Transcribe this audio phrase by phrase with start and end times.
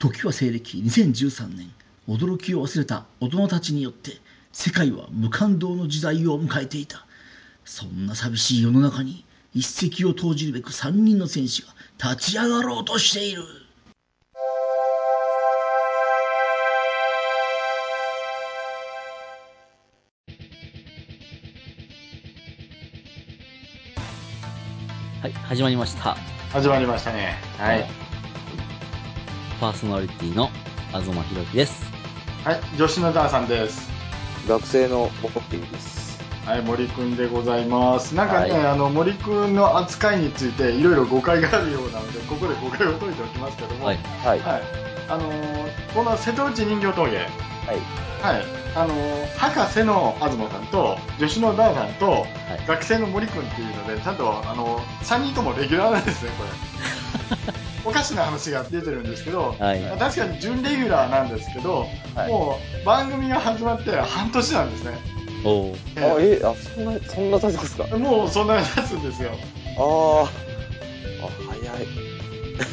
[0.00, 1.70] 時は西暦2013年
[2.08, 4.12] 驚きを忘れた大人たちによって
[4.50, 7.06] 世界は無感動の時代を迎えていた
[7.66, 11.68] そんな寂しい世の中に一石を投じるべく3人の戦士が
[12.02, 13.42] 立ち上がろうとしている
[25.20, 26.16] はい、始まりました。
[26.50, 27.34] 始まりましたね。
[27.58, 28.09] はい。
[29.60, 30.48] パーソナリティの
[30.88, 31.84] 東博樹です。
[32.44, 33.90] はい、女子のダーさんです。
[34.48, 36.18] 学生のボコッティです。
[36.46, 38.14] はい、森くんでございます。
[38.14, 43.98] なんかね、はいあの、森くんの扱いについていろいろ誤解があるようなので、ここで誤解を解いておきますけども、はい。
[44.24, 44.38] はい。
[44.38, 44.62] はい。
[45.10, 47.26] あのーこの瀬戸内人形峠、はい。
[48.22, 48.44] はい。
[48.74, 52.26] あのー博士の東さんと、助手のダーさんと、
[52.64, 57.60] い学生の森くんっていうので、ちゃんと、あのー、3人ともレギュラーなんですね、これ。
[57.84, 59.80] おかしな話が出てるんですけど、はい。
[59.80, 64.98] まあ確かに準レギュラーなんですけど、はいもう番組が始まって半年なんですね。
[65.44, 67.86] おーあ、え、あ、そんな、そんな経つんですか？
[67.90, 69.30] あもうそんなに経つんですよ。
[69.78, 70.24] あー。
[70.24, 70.28] あ、
[71.48, 71.86] 早い。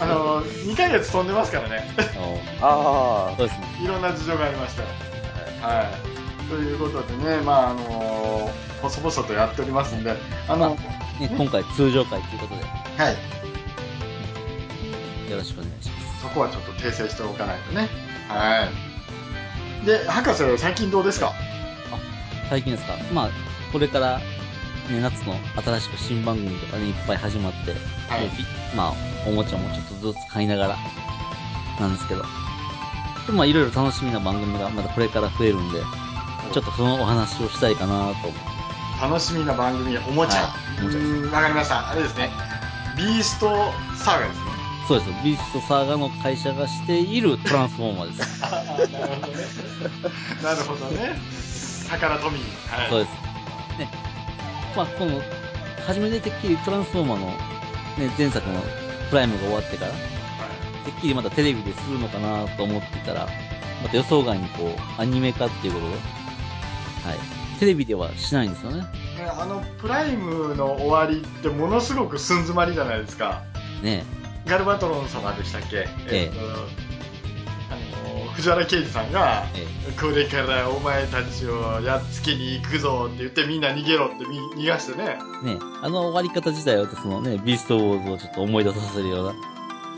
[0.01, 1.87] あの、 2ヶ月飛んでますからね。
[2.17, 3.65] おーあそうですね。
[3.83, 4.83] いろんな事情がありました。
[5.65, 5.67] あ。
[5.67, 5.77] はい。
[5.77, 6.49] はい。
[6.49, 8.49] ということでね、まああの
[8.81, 10.13] 細々とやっておりますんで、
[10.49, 12.61] あの、ね、今回通常回ということで、
[13.03, 13.15] はい。
[15.29, 16.21] よろしくお願いします。
[16.21, 17.89] そこはちょっと訂正しておかないとね。
[18.29, 18.69] は
[19.83, 19.85] い。
[19.85, 21.33] で、博士、最近どうですか？
[22.49, 22.93] 最近ですか？
[23.13, 23.29] まあ、
[23.71, 24.23] これから、ね、
[25.01, 27.77] 夏の新しく新番組とかね、いっぱい始まって、は
[28.21, 28.29] い
[28.75, 28.93] まあ、
[29.27, 30.77] おもちゃもちょっとずつ買いながら、
[31.79, 32.23] なんですけど。
[33.27, 35.81] でまあ、いろいろ楽しみな番組がまたこれから増えるんで、
[36.53, 38.57] ちょっとそのお話をしたいかなと思って。
[39.01, 40.43] 楽しみな番組、おもちゃ。
[40.43, 40.47] は
[40.79, 41.89] いおもちゃうーんわかりました。
[41.89, 42.31] あれですね。
[42.95, 44.56] ビーストサーガですね。
[44.87, 45.15] そうですよ。
[45.21, 48.39] ビーストサーガの会社がしているトランスフォーマーです。
[48.45, 49.33] ああ、なるほどね。
[50.41, 51.19] なるほどね。
[51.89, 52.81] 宝トミー。
[52.81, 52.89] はい。
[52.89, 53.79] そうです。
[53.79, 53.89] ね。
[54.77, 55.21] まあ、この、
[55.85, 57.35] 初めててっきりトランスフォーマーの、ね、
[58.17, 58.61] 前作の
[59.09, 59.97] プライムが終わってから、て
[60.91, 63.27] っきりまたテレビでするのかなと思っていたら、
[63.83, 65.99] また予想外にこう、アニメ化っていうことで、は
[67.13, 67.59] い。
[67.59, 68.77] テレビではしないんですよね。
[68.77, 68.87] ね
[69.29, 73.43] あのプライムの終わりってものすごく寸詰まりじゃないですか
[73.81, 74.03] ね
[74.45, 76.25] ガルバトロン様でしたっけ、ええ。
[76.27, 76.39] っと
[77.69, 79.65] あの藤原啓治さんがえ
[79.99, 85.17] これからお前たちをやっつけに行くぞって言ってみんな逃げろってみ逃がしてね。
[85.43, 89.33] え、ねえ、あの終わり方自体は、そのね、ビーストウォーズをちょっと思い出させるような。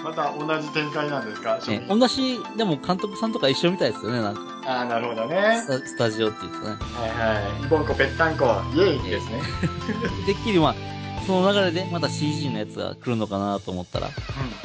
[0.04, 1.60] また同じ展開なんですか？
[1.90, 4.42] 同じ、でも監督さんとか一緒みたいですよね、なんか。
[4.66, 5.62] ああなるほどね。
[5.66, 6.78] スタスタジオっていうんですかね。
[6.94, 7.68] はいはい。
[7.68, 8.62] ボンコぺったんこ。
[8.75, 9.42] イエイですね、
[10.25, 10.75] てっきりまあ、
[11.25, 14.09] その流れでまた CG のやつが来るのかなと思ったら、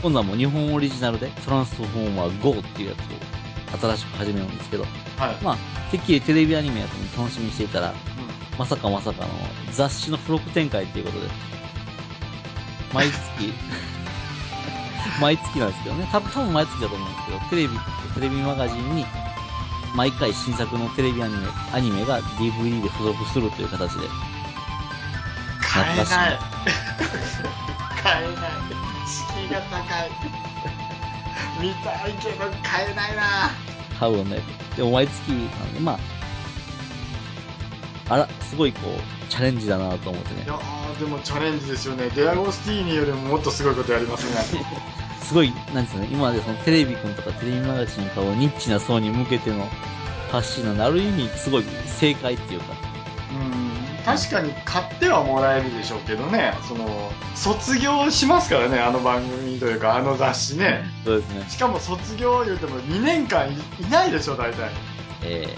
[0.03, 4.85] 今度はもう日本オリジナルでトランスフォーマー GO っていうやつを新しく始めるんですけど、
[5.19, 5.57] はい、まあ、
[5.91, 7.93] てっきりテレビアニメやと楽しみにしていたら、
[8.59, 9.29] まさかまさかの
[9.73, 11.27] 雑誌の付録展開っていうことで、
[12.93, 13.53] 毎月、
[15.21, 17.79] 毎月なんですけどね、多分多分毎月だと思うんですけど、テレビ、
[18.15, 19.05] テレビマガジンに、
[19.95, 24.09] 毎回新作のテレビアニメ、アニメが DVD で付属するという形で、
[25.61, 26.07] 買えない。
[28.03, 28.55] 買えない。
[29.07, 30.11] 敷居が高い。
[31.61, 33.51] 見たいけど買えないな。
[33.99, 34.43] 買うよね。
[34.77, 35.93] でも毎月なんで、ま
[38.09, 40.43] あ、あら、すごいこう、チャレンジだなと思ってね。
[40.45, 40.47] い。
[40.49, 42.11] やーでもチャレンジですよね。
[42.11, 44.65] デアゴスティーニよりももっとすごいことやりますね
[45.25, 49.69] すごい、なんですかね、今までそのテレビくんとかテレビマガジンとかをニッチな層に向けての
[50.31, 52.67] 発信なんで、ある意味すごい正解っていうか、
[53.33, 53.85] うん。
[54.05, 56.55] 確かに買ってはもらえるでしょうけどね。
[56.69, 60.85] その卒業しますからねあの番組というかあの雑誌ね。
[61.05, 61.47] そうですね。
[61.49, 64.71] しかも卒業言うても2年間いいないでしょ大体。
[65.23, 65.57] え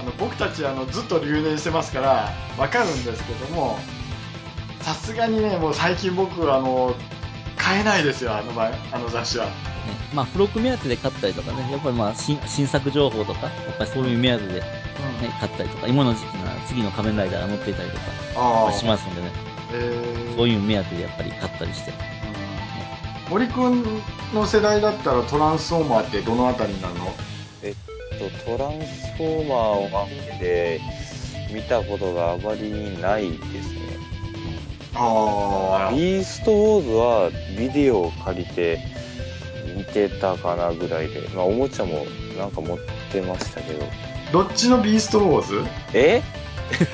[0.00, 3.78] あの僕たちあのずっと留年してますからわかるんですけども
[4.80, 6.94] さすがにねもう最近僕あの
[7.56, 9.46] 買えないですよあの番あの雑誌は。
[9.46, 9.52] ーね、
[10.14, 14.66] まあ、付録目当てで買ったりとかね、やっぱりまあ、新新作情報とか、やっぱりそういう目当てで、ね、
[15.40, 18.02] 買ったりとか、今の時期なら次の仮面ライダーが乗っていたりとか
[18.36, 19.30] ああしますんでね、
[19.72, 20.36] えー。
[20.36, 21.92] そういう目当てでやっぱり買ったりして。
[21.92, 23.30] うん。
[23.30, 23.82] 森くん
[24.34, 27.14] の世代だったらトランスフォーマーってどのあたりになるの？
[28.18, 30.80] とトランスフォーマーをマンで
[31.52, 33.80] 見たことがあまりないですね。
[34.98, 38.78] あビーストウォーズはビデオを借りて
[39.76, 42.06] 見てたかなぐらいで、まあおもちゃも
[42.38, 42.78] なんか持っ
[43.12, 43.84] てましたけど。
[44.32, 45.64] どっちのビーストウォーズ？
[45.92, 46.22] え？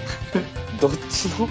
[0.80, 1.48] どっちの？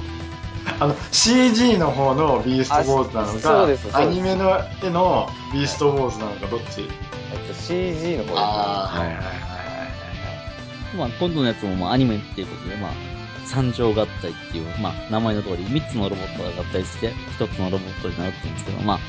[0.80, 3.97] あの CG の方のビーストウォーズなのかうですそうです。
[3.97, 6.81] アニメの絵のビーストウォーズなのかどっち？
[6.81, 8.33] えっと CG の方ですね。
[8.36, 10.97] ああはいはいはいはい。
[10.97, 12.92] まあ、今度のやつもまあアニメっていうことで、まあ、
[13.45, 19.00] 三乗合体っていう、まあ、名前の通り、三つのロボットが合体して、一つのロボットになるって言うんですけど、まあ、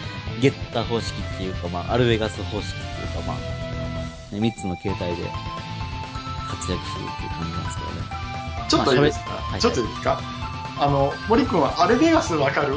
[0.41, 2.79] ゲッター方式っていうか、まあ、アルベガス方式って
[3.19, 3.37] いうか、まあ、
[4.35, 5.23] ね三つの形態で
[6.49, 7.97] 活躍するっていう感じなんですけどね。
[8.69, 10.21] ちょっといいですか、まあそれちょっといいですか？
[10.79, 12.77] あの森君はアルベガスわかる？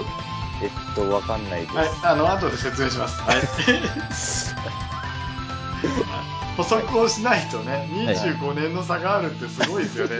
[0.61, 1.75] えっと、わかんないです。
[1.75, 3.21] はい、あの、後で説明します。
[3.21, 3.41] はい。
[6.57, 10.15] 補足をしないとね、25年の差があるってすごいですよね。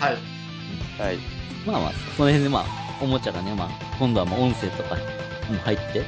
[0.00, 0.16] はい。
[1.00, 1.18] はい。
[1.66, 2.64] まあまあ、その辺でまあ、
[3.00, 3.68] おもちゃがね、まあ、
[3.98, 6.06] 今度はもう音声とかも入って、はい。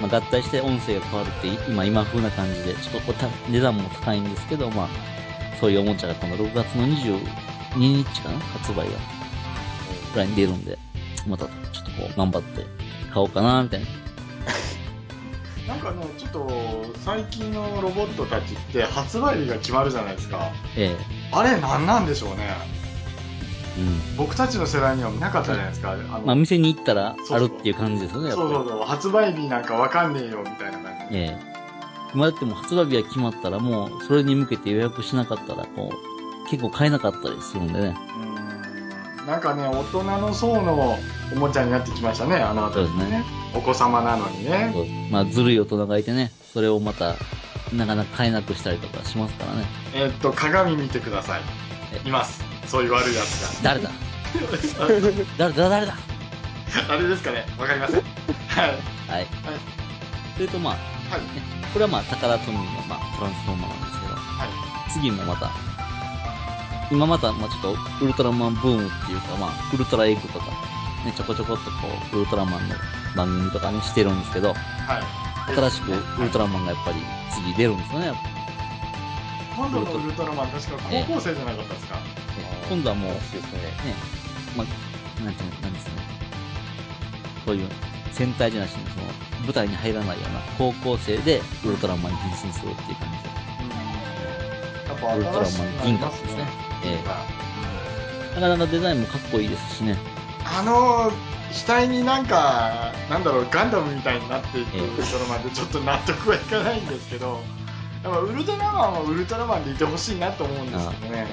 [0.00, 4.88] まあ、合体して音声が変わるって、今、今風な感じで、ちょっとおた値段も高いんですけど、まあ、
[5.60, 9.20] そういうおもちゃが今度6月の22日かな発売が。
[10.12, 10.78] ぐらいに出るんで、
[11.26, 12.64] またちょっとこう、頑張って
[13.12, 13.86] 買おうかな、みたいな。
[15.74, 16.50] なんかね、ちょっと、
[17.04, 20.50] 最近のロボットたちって発売日が決まるじゃないですか。
[20.76, 20.96] え
[21.32, 22.79] あれ、なんなんでしょうね。
[24.16, 25.92] 僕たちの世代にはなかったじゃないですか。
[25.92, 28.30] あのまあ、店に行ったらあるっていう感じですよね。
[28.32, 31.16] そうそうそう、発売日なんかわかんねえよ、みたいな感じ。
[31.16, 31.50] ええ
[32.12, 37.96] 今だってもう発売日が決まったらもう、それに向けて予約しなかったら、こう、結構買えなかったりするんでね。
[38.16, 38.30] うん
[39.26, 40.98] なんかね、大人の層の
[41.32, 43.24] おもちゃになってきましたね、あの辺りそうですね
[43.54, 44.70] お子様なのにね。
[44.74, 47.14] そうまあ、ずるい大人がいてね、それをまた、
[47.72, 49.64] なかなか買えなくしたりとかしますからね。
[49.94, 51.42] えっと、鏡見てください。
[52.04, 52.42] えいます。
[52.70, 53.88] そういう悪いやつ誰だ？
[53.88, 53.94] が。
[55.38, 55.68] 誰だ？
[55.68, 55.94] 誰だ？
[56.88, 57.96] あれですかねわかりません。
[57.96, 58.70] はい。
[59.10, 59.26] はい。
[60.36, 61.20] それとまあ、はい。
[61.72, 64.50] これはまあ、タカラトミーのまあ、トランスフォーマーなんですけど、はい。
[64.92, 65.50] 次もまた、
[66.92, 70.46] 今また、まあちょっと、ウルトラマンブームっていうか、まあ、ウルトラエッグとか、
[71.04, 72.76] ね、ちょこちょこっとこう、ウルトラマンの
[73.16, 75.52] 番組とかね、してるんですけど、はい。
[75.56, 76.98] 新しくウルトラマンがやっぱり
[77.34, 78.12] 次出るんですよね。
[79.56, 81.98] 今度のウルトラマン、確か高校生じゃなかったですか、
[82.68, 83.18] 今度はもう、ね。
[84.56, 85.92] まあ、なんていうの、なんですね。
[87.44, 87.68] そういう、
[88.12, 89.06] 戦隊じゃなしに、その、
[89.44, 93.30] 舞台に入らないような高校生でウルトラマンに変身するっていう感じで。
[94.88, 95.86] やっぱウルトラマン。
[95.86, 96.48] 銀河ですね
[96.84, 97.40] ええ銀河
[98.40, 99.96] なかなかデザインもかっこいいですしね。
[100.44, 101.10] あの
[101.52, 107.40] 額になんか、なんだろう、ガンダムみたいになっていくええウルトラマンでちょっと納得はいかないんですけど、
[108.08, 111.26] ウルトラマンはウルトラマンでいてほしいなと思うんですけどね。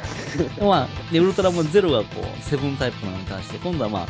[0.57, 4.07] でまあ、で、ウルトラマンゼロがこう、セブンタイプなのに対して、今度はまあ、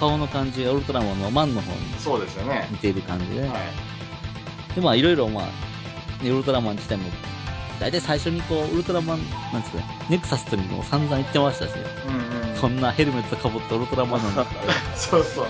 [0.00, 2.66] 顔の感じがウルトラマンのマンの方にそうですよね。
[2.70, 3.48] 似ている感じでね。
[3.48, 4.74] はい。
[4.74, 7.04] で、まあ、いろいろまあ、ね、ウルトラマン自体も、
[7.78, 9.20] 大体最初にこう、ウルトラマン、
[9.52, 11.70] なんですかね、ネクサスとにも散々言ってましたし、
[12.08, 12.60] うんうん。
[12.60, 14.46] こんなヘルメットかぶったウルトラマンなんだ。
[14.96, 15.46] そうそう。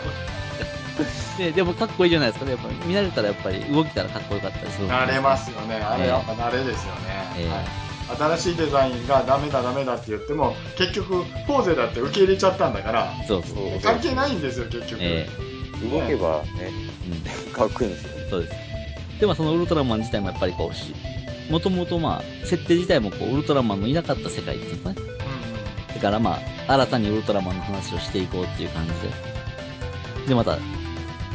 [1.38, 2.52] で、 でもかっこいいじゃないですかね。
[2.52, 4.88] やっぱり見慣れたらやっぱり動きたらかっこよかったりする。
[4.88, 5.76] 慣れますよね。
[5.76, 7.00] あれええやっぱ慣れですよね。
[7.38, 13.80] ええはい新しいデザインがダメだダメだって言っても、結局、ポーゼだって受け入れちゃったんだから、そうそう。
[13.80, 14.98] 関係ないんですよ、結局。
[15.00, 15.28] え
[15.88, 16.72] 動けばね、
[17.06, 17.52] えうん。
[17.52, 18.10] かっこいいんですよ。
[18.28, 18.54] そうです。
[19.20, 20.92] で、まあそのウルトラマン自体もやっぱりこうし、
[21.50, 24.96] もともとまあ、設定自体もこう、ウルトラマンのいなかった世界っていうかね。
[24.98, 25.20] うん
[25.94, 28.92] だからまあ、新たにウルトラマンの話をしていこうっていう感じ
[30.24, 30.28] で。
[30.28, 30.56] で、また、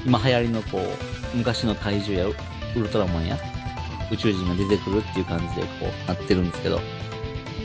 [0.05, 2.35] 今流行りのこう、昔の怪獣や
[2.75, 3.37] ウルトラマンや
[4.11, 6.77] 宇宙人が出てくるっていう感じでこう、なってるんですけど、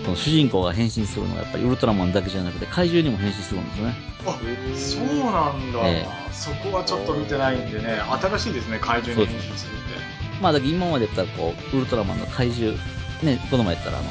[0.04, 3.94] この主人公が変身するのがやっぱりウルトラマンだけじゃなくて怪獣にも変身するんですよね。
[4.26, 4.38] あ
[4.74, 9.82] そうなんだ、えそこはちょっと見てないんでね、新しいですね、怪獣に変身するって。
[10.40, 12.76] まあだけど今までやったらこう、ウルトラマンの怪獣、
[13.22, 14.08] ね、この前やったらあの、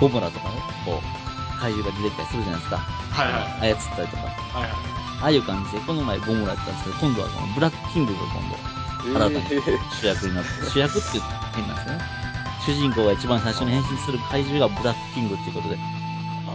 [0.00, 0.54] ボムラとかね、
[0.84, 2.76] こう、怪獣が出てきたりするじゃないですか。
[2.78, 3.74] はいはい。
[3.74, 4.22] 操ったりとか。
[4.22, 5.05] はいはい。
[5.20, 9.62] ああいう感じで、この前ボムラやったんですけど、今度はこのブラックキングが今度、新たに
[10.00, 11.08] 主役になって、主役って
[11.54, 12.00] 変なんですよね。
[12.66, 15.78] 主人公が一番最初に変身する怪獣がブラックキングっていうことで、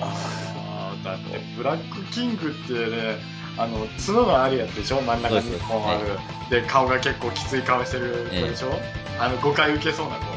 [0.01, 3.17] あーだって、ブラックキングってね、
[3.57, 6.19] あの、角があるやつでしょ真ん中にそうですこうある。
[6.49, 8.77] で、顔が結構きつい顔してる子でしょ、
[9.19, 10.23] あの、誤解受けそうな子。
[10.25, 10.27] え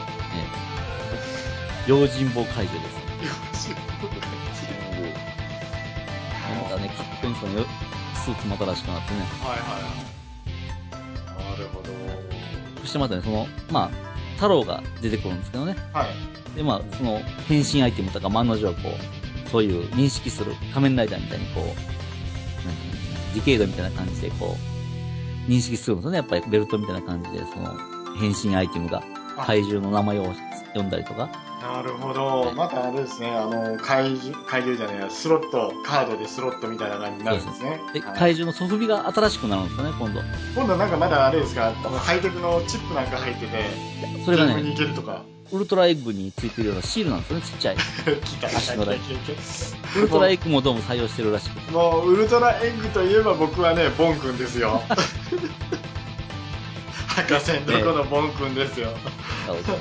[0.61, 0.65] え
[1.87, 2.89] 用心棒怪獣で
[3.55, 3.69] す。
[6.63, 7.67] またね、かっこいいんですよね。
[8.25, 9.21] スーツも新しくなってね。
[9.43, 10.05] はいはいは
[11.47, 11.51] い。
[11.51, 11.91] なるほど。
[12.81, 13.91] そしてまたね、その、まあ、
[14.37, 15.77] 太郎が出てくるんですけどね。
[15.93, 16.57] はい。
[16.57, 18.91] で、まあ、その、変身アイテムとか、案の定、こ
[19.47, 24.57] う、そういう認識する仮面ライダーみたいに、こう、なんていうのディケイドみたいな感じで、こ
[25.47, 26.17] う、認識するんですよね。
[26.17, 27.77] やっぱりベルトみたいな感じで、その、
[28.19, 29.03] 変身アイテムが、
[29.37, 30.33] あ怪獣の名前を
[30.75, 31.29] 呼んだりとか、
[31.65, 32.53] なるほど。
[32.55, 37.81] またあれですね、あの、怪獣、怪獣じゃねえや、スロット、カードでスロットみたいな感じになるんですね。
[37.95, 40.21] で、はい怪獣のソフビが新しくなるんですよね、今度。
[40.55, 43.65] 今度なんかまだあれですか、あのハイテクのチップなんか入ってて、
[44.27, 45.23] それがね、行けるとか。
[45.53, 47.77] ウルトラエッグについてるようなシールなんですよね、ちっちゃい。
[47.81, 48.99] 来た来た来た来た来
[49.97, 51.73] ウルトラエッグもどうも採用してるらしく。
[51.73, 54.83] もう、ウルトラエッグといえば僕はね、ボン君ですよ。
[57.09, 58.91] 博士のとこのボン君ですよ。
[59.47, 59.77] そうそうそう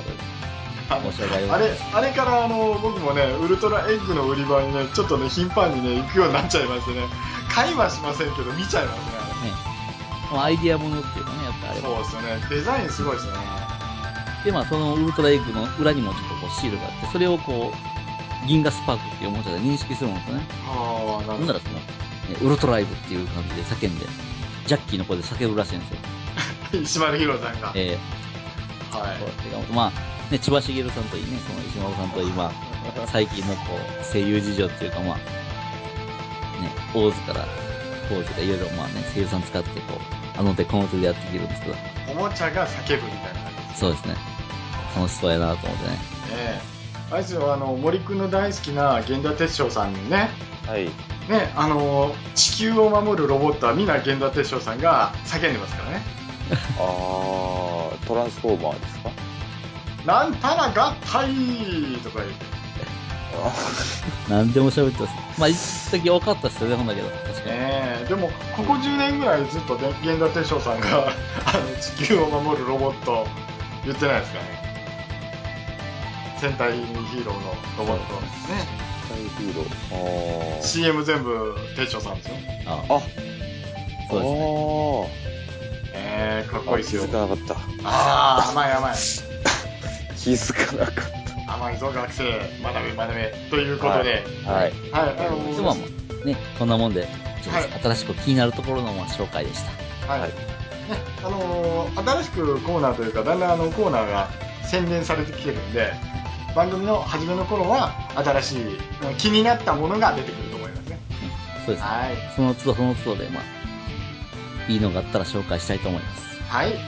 [0.90, 1.70] あの申し訳ありまあれ。
[1.94, 7.06] あれからあの僕もねウルトラエッグの売り場にねちょっとね頻繁にね行くようになっちゃいましてね。
[7.48, 9.04] 買いはしませんけど見ちゃいますね
[10.32, 11.86] まあアイディアものっていうかね、やっぱあれは。
[11.88, 12.46] そうですよね。
[12.50, 13.32] デザインすごいですね。
[14.44, 20.46] で、まあ、そのウルトラエッグの裏にもちょっとこうシールがあって、それをこう、銀河スパークっていうおもちゃで認識するんですよね。
[20.66, 21.46] ああなるほど。
[21.46, 21.80] ならその、ね
[22.42, 24.06] ウルトラエッグっていう感じで叫んで、
[24.66, 25.90] ジャッキーの声で叫ぶらしいんです
[26.74, 26.80] よ。
[26.82, 27.98] 石丸ひろさんが、え
[28.90, 29.16] はい。
[29.16, 29.92] ー、これがまあ、
[30.34, 33.60] ね、千葉茂さんといいね、その石丸さんといい、まあ、最近のこ
[34.02, 35.22] う、声優事情っていうか、まあ、ね、
[36.92, 37.46] 大津から
[38.08, 41.76] 当時がいろいろまあね、声優さん使ってこう、あの手この手でやってきてるんですけど、
[42.10, 44.16] おもちゃが叫ぶみたいなそうですね。
[44.96, 45.90] 楽しそうやなと思ってね。
[45.92, 46.60] ね
[47.12, 50.30] あれですよあの森くんの大好きな源田鉄章さんにね
[50.66, 50.86] はい。
[51.30, 56.02] ねあの地球を守るロボットはみんな源田鉄章さんが叫んでますからね
[56.78, 59.10] あー、トランスフォーマーですか？
[60.06, 61.34] なんたら合体
[62.02, 62.54] とか言って
[64.28, 65.40] 何でも喋ってます。
[65.40, 65.56] まあ、一
[65.90, 67.08] 時多かったっすよね、ほんだけど。
[67.08, 67.46] 確かに。
[67.46, 73.26] ねえでもここ10年ぐらいずっとで源田鉄章さんがあの地球を守るロボット
[73.84, 74.64] 言ってないですかね
[76.40, 78.28] 戦隊ヒーローのロボットね
[79.08, 80.56] タイヒーロー。
[80.56, 80.62] あー。
[80.62, 82.34] CM 全部鉄章さんですよ
[82.66, 83.00] ああ、
[84.10, 85.24] そうですね。
[85.96, 87.54] えー、かっこいいですよ気づかなかった。
[87.88, 88.94] ああ甘い甘い
[90.24, 92.24] 気づかなかっ甘いぞ学生
[92.62, 94.52] 学べ学べということでた。
[94.52, 94.72] はい。
[94.90, 97.06] はい、あのでもまあね、こんなもんで、
[97.42, 99.62] ちょっはいと新しく気になるところのまあ紹介でし
[100.06, 100.12] た。
[100.12, 100.36] はい、はいね、
[101.22, 104.30] あのー新しくコーナーというか、だんだんあのコーナーが
[104.64, 105.92] 洗練されてきてるんで、
[106.56, 110.98] 番組の初めの頃は、新しい、うん気になったものが出てくると思いますね。
[111.66, 111.86] そうですね。
[111.86, 112.16] はい。
[112.34, 116.42] その都度その都度で、まあ、いいのがあったら紹介したいと思います。
[116.48, 116.66] はい。
[116.68, 116.78] はい、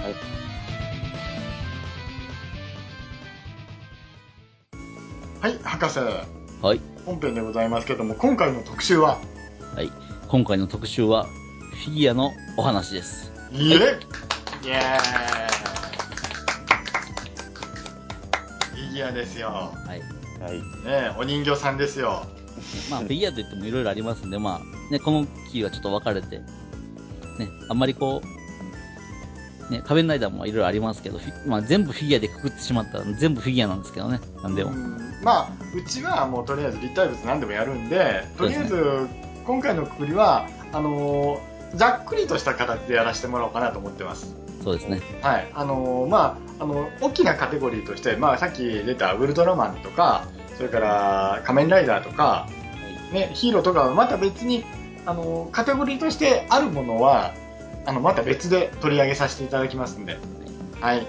[5.62, 5.98] 博士、
[6.62, 6.80] はい。
[7.04, 9.18] 本編でございますけども、今回の特集は、
[9.74, 9.90] はい。
[10.28, 11.24] 今回の特集は、
[11.84, 13.32] フィギュアのお話です。
[13.52, 13.90] イエイイエーイ
[18.70, 19.48] フィギュアですよ。
[19.48, 20.00] はい。
[20.42, 20.58] はい。
[20.58, 22.26] ねえお人形さんですよ。
[22.90, 26.44] まあ、フィギュアといってもいろいろありますんで、まあ、ね、この期はちょっと分かれて、ね、
[27.68, 28.45] あんまりこう、
[29.70, 34.70] ね、仮面ライダーもいろいろありますけど、まあ、全部フィギュアでくくってしまったら全部フィギュアなんですけどね、なんでも。
[34.70, 39.08] うんまあうちはもうとりあえず立体物何でもやるんでとりあえず
[39.44, 45.00] 今回のくくりはあのーざっくりとした形でやらせてもらおうかなと思ってますそうですね。
[45.20, 52.49] はいあのーまああの大きなカテゴリーとして、まあ、さっき出たウルトラマンとかそれから仮面ライダーとか、
[53.12, 54.64] ね、ヒーローとかはまた別に
[55.04, 57.35] あのーカテゴリーとしてあるものは
[57.86, 60.18] あのまた別で取り上げさせていただきますんで。
[60.80, 60.98] はい。
[60.98, 61.08] わか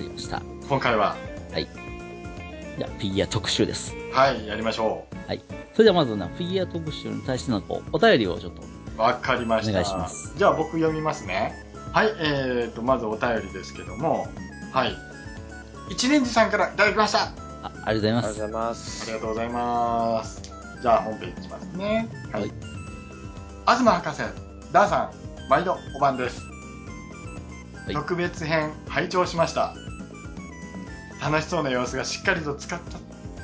[0.00, 0.42] りました。
[0.68, 1.16] 今回は。
[2.80, 3.94] じゃあ、フィギュア特集です。
[4.10, 5.04] はいやりましょ
[5.74, 8.62] それではまずな、フィギュア特集に対してのこうお便りをちょっと。
[8.62, 9.70] うわかりました。
[9.70, 10.32] お願いします。
[10.36, 11.52] じゃあ僕読みますね。
[11.92, 14.26] はいえーとまずお便りですけども。
[14.72, 14.96] はい。
[15.90, 17.32] 一年寺さんからいただきました。
[17.62, 18.26] あありがとうございます。
[18.28, 19.12] ありがとうございまあすり。
[19.12, 20.42] がとうございます。
[20.82, 22.08] じゃあ本編いきますね。
[22.32, 22.52] はい、はい。
[23.66, 24.22] 東博士
[24.72, 25.10] ダーさん
[25.50, 26.42] 毎度お晩です、
[27.84, 27.92] はい。
[27.94, 29.74] 特別編拝聴しました。
[31.20, 32.78] 楽しそうな様子がしっかりと使っ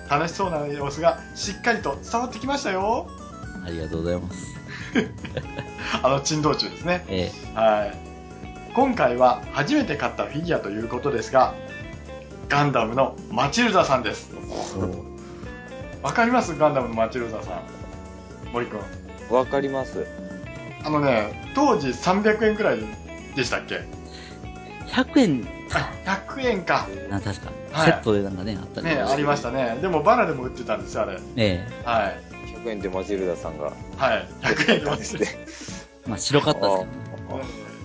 [0.08, 3.08] た楽しそうな様子がしっかりと伝わってきましたよ。
[3.66, 4.46] ありがとうございます。
[6.04, 7.04] あの珍道中ですね。
[7.08, 8.72] えはい。
[8.75, 11.54] 今回は初めて買ったフィギュアということですが
[12.48, 14.30] ガンダムのマチルダさんです。
[16.02, 16.56] わかります？
[16.56, 17.62] ガンダムのマチルダさん。
[18.52, 19.34] 森くん。
[19.34, 20.06] わかります。
[20.87, 22.78] あのね当時300円くらい
[23.35, 23.75] でしたっけ？
[23.75, 23.85] え
[24.87, 25.90] 100円、あ
[26.28, 26.87] 100円か。
[27.11, 27.90] な、確か、はい。
[27.90, 29.78] セットでなんかね、あったりねありましたね。
[29.83, 31.19] でもバナでも売ってたんですよあれ。
[31.37, 32.21] えはい。
[32.64, 33.73] 100円でマジルダさんが。
[33.97, 34.28] はい。
[34.43, 34.90] 100円で。
[34.90, 35.31] 売ってて、ね。
[36.07, 36.88] えまあ、白かったですけどね。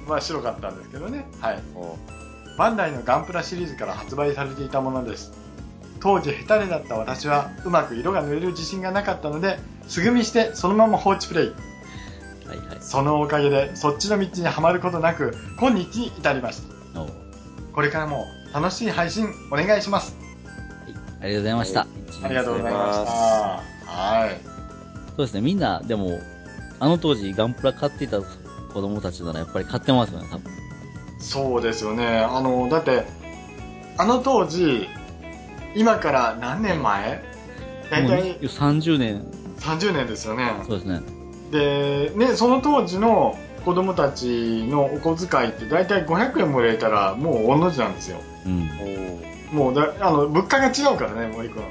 [0.05, 1.25] うんまあ白かったんですけどね。
[1.39, 1.59] はい。
[1.75, 1.97] お
[2.57, 5.31] バンダイのガンプラシリーズから発売されていたものです。
[6.01, 11.53] 当時下手れだった私はうまく色が塗れる自信がなかったのですぐみしてそのまま放置プレイ。
[12.79, 16.61] そのおかげでそっちの道にはまることなく今日に至りまし
[16.93, 17.05] た
[17.73, 20.21] これからも楽しい配信お願いします
[21.21, 21.87] ありがとうございました。
[22.23, 23.05] ありがとうございまし
[23.85, 23.91] た。
[23.91, 24.41] はい。
[25.09, 26.19] そうですね、みんな、でも、
[26.79, 28.25] あの当時ガンプラ買っていた子
[28.73, 30.51] 供たちならやっぱり買ってますよね、多分。
[31.19, 32.07] そうですよね。
[32.07, 33.05] あの、だって、
[33.97, 34.87] あの当時、
[35.75, 37.23] 今から何年前？
[37.91, 39.23] 大もう体30年、
[39.59, 40.51] 30年ですよね。
[40.67, 41.01] そうですね。
[41.51, 48.19] で、ね、その当時の子供たちのお小遣いって大体500円も入れたらもう御の字なんですよ。
[48.45, 48.69] うん。
[49.51, 51.63] もうだ、あの、物価が違うからね、森くん。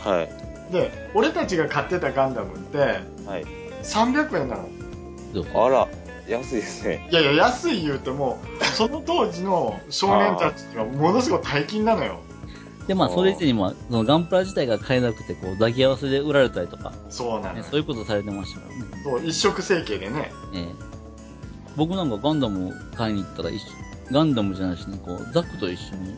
[0.00, 0.72] はい。
[0.72, 3.46] で、俺たちが買ってたガンダムってはい。
[3.82, 4.68] 300円なの。
[5.54, 5.88] あら、
[6.28, 7.06] 安いですね。
[7.10, 8.38] いやいや、安い言うても、
[8.74, 12.20] その当時の少年たちにはものすごい大金なのよ。
[12.86, 17.62] で、まあ、それ以前にも、そのガンプラ自体が買えなくて、こう、抱き合わせで売られたりとか、そうなのよ。
[17.62, 18.84] ねそういうことされてましたからね。
[19.02, 20.32] そう、一色成形でね。
[20.54, 20.96] ええ
[21.76, 23.66] 僕なんかガンダム買いに行ったら一緒、
[24.10, 26.16] ガンダムじゃないしね、こう、ザックと一緒に、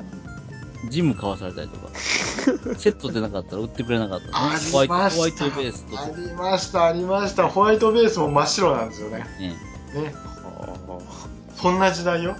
[0.88, 1.88] ジム買わされたりとか、
[2.78, 4.32] セットでなかったら売ってくれなかった、ね。
[4.34, 4.94] ありホワイト。
[4.94, 7.48] ホワイトベースと、ありました、ありました。
[7.48, 9.26] ホワイトベースも真っ白なんですよね。
[9.40, 9.48] ね。
[10.00, 10.14] ね。
[10.44, 10.68] あ
[11.56, 12.36] そんな時代よ。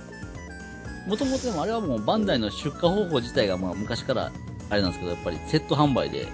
[1.09, 4.31] もともとでもあれはもうバンダイの出荷方法自体がまあ昔から
[4.71, 6.29] あれなんですけど、やっぱりセット販売でうん。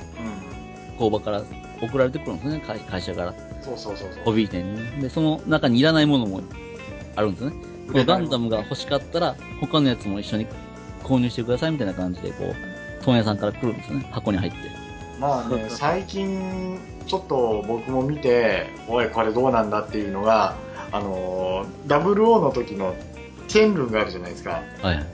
[0.99, 1.43] 工場から
[1.81, 3.35] 送られてくるんですね、会会社から。
[3.63, 4.25] そうそうそうそう。
[4.25, 5.03] ホビー店にね。
[5.03, 6.41] で、その中にいらないものも
[7.17, 7.53] あるんですね。
[7.91, 10.47] このガンダムが欲しかったら、他のやつも一緒に
[11.03, 14.09] 購入してくださいみたいな感じで、こう、問屋さんから来るんですよね。
[14.11, 14.59] 箱に入って。
[15.21, 20.57] まあね、 最近、ちょっと僕も見て、おい、これどうなんだっていうのが、
[20.91, 22.95] あのー、00の時の
[23.55, 24.65] チェンルンがあるじゃないですか。
[24.83, 25.07] はいはい。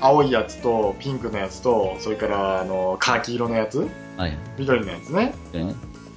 [0.00, 3.78] 青いやつと、ピンクのやつと、それから、あの、カーキ色のやつ？
[3.78, 3.88] はい
[4.18, 4.38] はい。
[4.58, 5.32] 緑のやつね。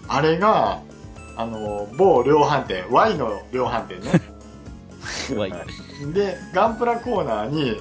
[0.07, 0.81] あれが、
[1.37, 4.19] あの、某量販店、Y の量販店ね。
[6.11, 7.79] で、ガンプラコーナーに、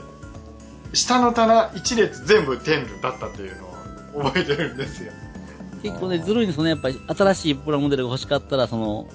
[0.93, 5.13] 下の棚一列全部テンだったっていうのを覚えてるんですよ。
[5.83, 6.71] 結構ね、ずるいんですよね。
[6.71, 9.09] やっぱり新しいプラモデルが欲しかったら、その、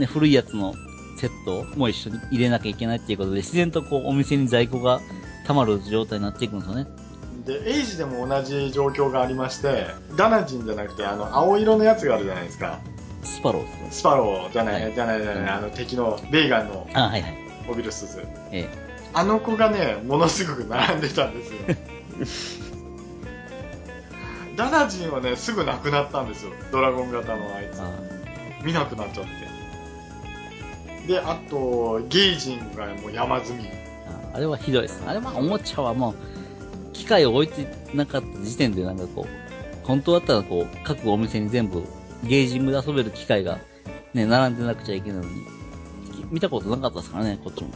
[0.00, 0.74] ね、古いやつの
[1.16, 5.00] セットも一緒に入れなきゃいけないっていうことで、自然とこう、お店に在庫が
[5.46, 6.86] 溜まる状態になっていくんですよね。
[7.46, 12.80] で、エイジでも同じ状況がありまして、ダナジンじゃなくて、あの、青色のやつがあるじゃないですか。
[13.22, 13.88] スパローですね。
[13.90, 17.38] スパローじゃない、はいじゃないじゃない、あの、敵の、ベイガンのあ、はいはい。
[17.66, 18.26] モビルスーツ。
[18.52, 18.68] え
[19.12, 22.66] あの子がね、ものすごく並んでたんですよ。
[24.56, 26.52] ダナジンはね、すぐなくなったんですよ。
[26.72, 27.80] ドラゴン型のあいつ。
[28.64, 29.45] 見なくなっちゃって。
[31.06, 33.68] で、あと、ゲージンがもう山積み。
[34.06, 35.02] ああれはひどいです。
[35.06, 41.84] あれはおもちゃはもう、機械を置いてなかった時点でなんかこう、本当だったらこう、各お店に全部
[42.24, 43.58] ゲージングで遊べる機械が
[44.14, 45.46] ね、並んでなくちゃいけないのに、
[46.30, 47.70] 見たことなかったですからね、こっちも。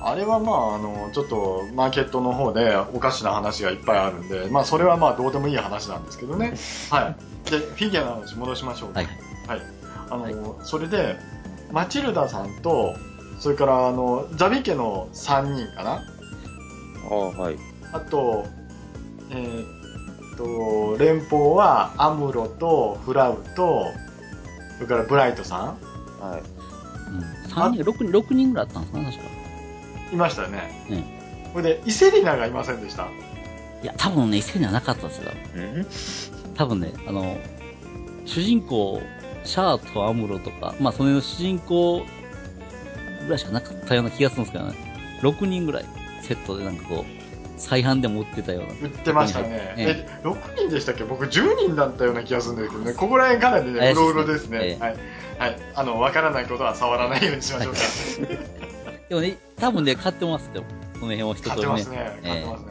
[0.00, 6.54] あれはまあ、あの、ちょっと、マーケットの方でおかしな話がいっぱいあるんで、まあ、それはまあ、どうでもいい話なんですけどね。
[6.90, 7.50] はい。
[7.50, 8.92] で、フィギュアの話戻しましょう。
[8.92, 9.06] はい。
[9.48, 9.62] はい。
[10.10, 11.16] あの、はいそれで、
[11.72, 12.94] マチルダさんと、
[13.38, 16.02] それから、あの、ザビ家の3人かな？
[17.10, 17.56] あ、はい。
[17.92, 18.46] あと、
[19.30, 19.64] えー
[20.34, 23.92] っと、連邦はアムロとフラウと、
[24.76, 25.56] それからブライトさ
[26.20, 26.42] んはい。
[27.10, 27.20] うん。
[27.52, 29.24] 3人、6人、六人ぐらいあったんですかね、確か。
[30.12, 30.70] いましたよね。
[31.52, 33.04] これで、イセリナがいませんでした。
[33.82, 35.32] いや、多分ね、伊勢にはなかったですよ。
[35.54, 35.86] うん？
[36.56, 37.36] 多分ね、あの、
[38.24, 39.00] 主人公、
[39.44, 42.04] シャアとアムロとか、まあ、それの主人公
[43.24, 44.74] ぐらいしかなかったような気がするんですけどね。
[45.22, 45.84] 6人ぐらい、
[46.22, 48.88] セットでなんかこう、再販でも売ってたような。
[48.88, 49.74] 売ってましたね。
[49.76, 51.04] ええ、6人でしたっけ？
[51.04, 52.92] 僕10人だったような気がするんですけどね。
[52.94, 54.58] ここら辺かなりね、うろうろですね。
[54.62, 54.96] ええはい。
[55.38, 55.56] はい。
[55.74, 57.80] あの、わからないことは触らないようにしましょうか。
[59.08, 60.62] でもね、多分ね、買ってますよ。
[60.94, 61.90] その辺を一通りね買ってます。
[61.90, 61.96] ね。
[62.22, 62.68] ええ買ってますね。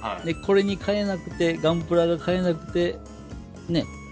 [0.00, 0.26] はい。
[0.26, 2.96] で、これに買えなくて、ガンプラが買えなくて、
[3.68, 4.03] ね、あ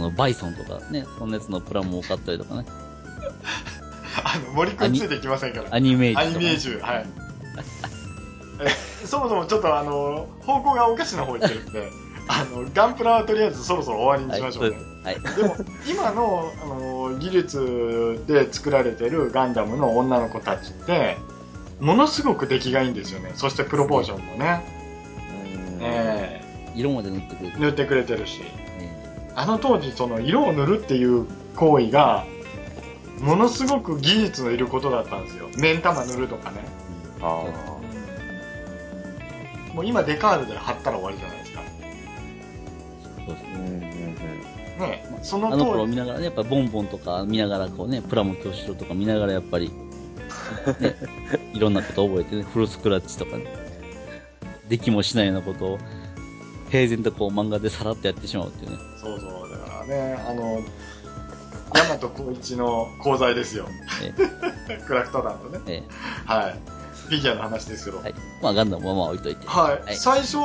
[0.00, 2.64] の、バイソンとかね、そのやつのプラモを買ったりとかね、
[4.24, 5.68] あの、森くんついていきませんから。
[5.70, 7.06] アニメージとか、アニメージュ、はい。
[8.62, 11.90] えそもそもちょっとあの、方向がおかしな方行ってるんで、
[12.28, 14.76] あの、ガンプラはとりあえずそろそろ終わりにしましょうね。
[15.04, 15.20] はい。
[15.36, 21.16] でも、今の、あの、技術で作られてるガンダムの女の子たちって、
[21.80, 23.32] ものすごく出来がいいんですよね。
[23.34, 24.62] そしてプロポーションもね、
[25.78, 26.40] うんえ
[26.76, 28.42] 色まで塗ってくれてー、塗ってくれてるし。
[29.40, 31.26] えあの当時、その色を塗るっていう
[31.56, 32.26] 行為が、
[33.20, 35.48] ものすごく技術のいることだったんですよ。
[35.58, 36.64] 目ん玉塗るとかね。
[37.20, 37.44] ーあ
[39.74, 41.60] もう今デカールで貼ったら終わりじゃないですか。
[43.26, 44.90] そうですーうんうんうん。
[44.90, 49.70] ね、そのあの頃見ながらね、やっぱボンボンとか見ながらこうね、プラモ教師とか見ながらやっぱり、
[50.80, 50.96] ね、
[51.52, 53.44] いろんなことを覚えてね、フルスクラッチとかね、
[54.68, 55.78] できもしないようなことを
[56.70, 58.78] 平然とこう漫画でさらっとやってしまうっていうね。
[59.00, 59.50] そうそう。
[59.50, 60.62] だからね、あの、
[61.72, 63.66] 大和光一の功罪ですよ。
[64.68, 65.60] え クラフト団とね。
[65.66, 65.82] え
[66.26, 66.58] はい。
[66.94, 67.98] フィギュアの話ですけど。
[68.00, 68.14] えはい。
[68.42, 69.46] まあガンダムはまあ置いといて。
[69.46, 69.84] はい。
[69.84, 70.38] はい最初、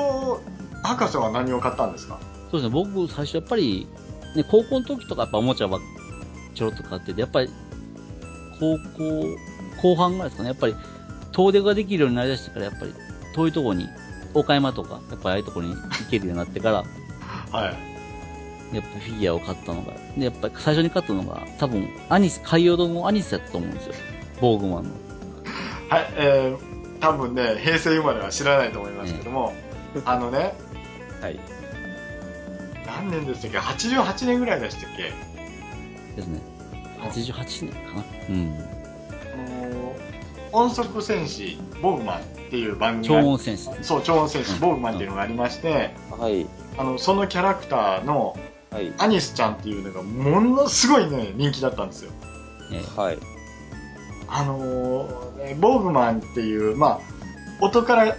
[0.83, 2.17] 博士は何を買ったんですか？
[2.51, 3.87] そうですね、僕最初やっぱり、
[4.35, 5.79] ね、高校の時とかやっぱおもちゃば
[6.53, 7.49] ちょろっと買ってて、やっぱり、
[8.59, 9.23] 高校、
[9.81, 10.75] 後半ぐらいですかね、やっぱり、
[11.33, 12.93] 遠出ができるようになりだしてから、やっぱり、
[13.33, 13.87] 遠いところに、
[14.35, 16.83] 岡山とか、やっぱりああいうところに行けるようになってから、
[17.51, 17.95] はい。
[18.75, 23.93] やっぱフィギュアを買ったのが、で、やっぱり最初に買ったのが、多分、アニス、海洋堂のアニスやったと思うんですよ。
[24.41, 24.89] ボーグマンの。
[25.89, 29.53] はい、えー、多分ね、平成生まれは知らないと思いますけども、
[30.03, 30.53] あのね、
[31.21, 31.39] はい。
[32.85, 35.13] 何年でしたっけ ?88 年ぐらいでしたっけ？
[36.15, 36.41] ですね。
[37.01, 38.03] 88年かな。
[38.29, 38.74] うん。
[40.55, 43.69] 音速戦士、ボーグマンっていう番組超が音戦士。
[43.81, 46.45] そう、超音戦士、うんボーグマンっていうのがありまして、はい。
[46.77, 48.35] あの、そのキャラクターの
[48.71, 48.93] はい。
[48.97, 52.11] アニスちゃんっていうのがものすごいね、人気だったんですよ。
[52.73, 53.17] えはい。
[54.27, 58.15] あのーねボーグマンっていう、まあ、音からイ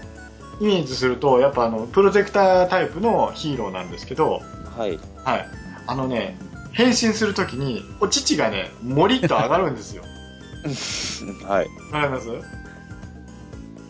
[0.60, 4.40] メージすると、やっぱあの、プロジェクタータイプのヒーローなんですけど、
[4.78, 4.98] はい。
[5.24, 5.48] はい。
[5.86, 6.38] あのね、
[6.72, 10.04] 変身するときに、お乳がね、もりっと上がるんですよ。
[11.46, 11.68] はい。
[11.92, 12.28] わかります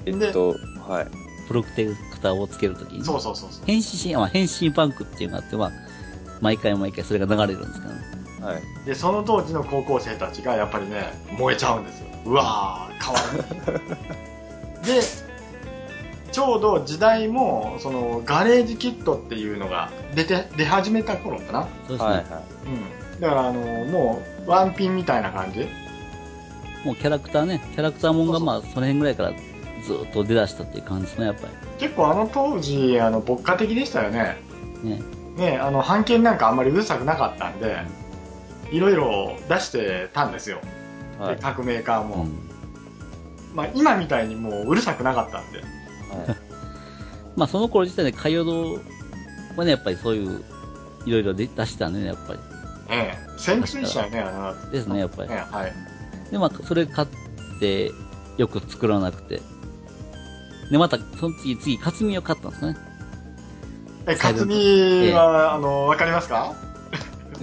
[0.06, 0.56] えっと、
[0.88, 1.06] はい。
[1.48, 3.04] プロテクターをつけるときに。
[3.04, 3.64] そうそうそうそう。
[3.66, 5.72] 変身変身パンクっていうのがあって、まあ、
[6.40, 8.00] 毎回毎回それが流れるんですけどね。
[8.40, 8.62] はい。
[8.84, 12.06] で、その当時の高校生たちがやっぱりね、燃えちゃうんですよ。
[12.26, 14.86] うわー、かわいい。
[14.86, 15.00] で、
[16.32, 21.68] ちょうど時代も、その、ガレージキットっていうのが出て、出始めた頃かな。
[21.88, 22.08] そうですね。
[22.08, 22.16] はい。
[22.16, 22.42] は
[23.14, 23.20] うん。
[23.20, 25.66] だから、あの、もう、ワンピンみたいな感じ
[26.86, 29.32] もうキャラクターね、キャラクターもんがまあ、その辺ぐらいから
[29.82, 34.36] ずっと出だしたっていう感じですね、やっぱ結構あの当時、あの、牧歌的でしたよね。
[34.84, 34.90] り。
[34.90, 35.02] ね。
[35.36, 37.76] ね、あの、版権なんかあんまりうるさくなかったんで、
[38.70, 40.60] いろいろ出してたんですよ。
[41.18, 41.22] い。
[41.22, 41.42] はいで。
[41.42, 42.22] 各メーカーも。
[42.22, 42.38] うん。
[43.54, 45.58] まあ、今みたいにもううるさくなかったんで。
[45.58, 45.68] はい。
[47.36, 48.74] まあ、その頃時点で海洋堂
[49.56, 50.44] はね、やっぱりそういう、
[51.04, 52.38] いろいろ出出してたね、やっぱり。
[52.88, 55.28] ええ、先駆でしたよね、あの、ですね、やっぱり。
[55.28, 55.72] ね、はい。
[56.30, 57.08] で、まあ、それ買っ
[57.60, 57.92] て、
[58.36, 59.40] よく作らなくて。
[60.70, 62.76] で、また、その次、次、かつみを買ったんですかね。
[64.06, 66.54] え、かつみは、あの、わかりますか？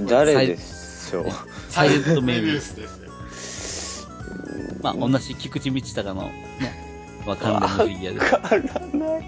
[0.07, 1.25] 誰でしょう？
[1.69, 2.73] サイレントメビウス。
[2.73, 4.07] スです。
[4.81, 8.19] まあ、同じ菊池道隆の、ね、まあ、関連のフィギュアで。
[8.19, 9.23] わからない。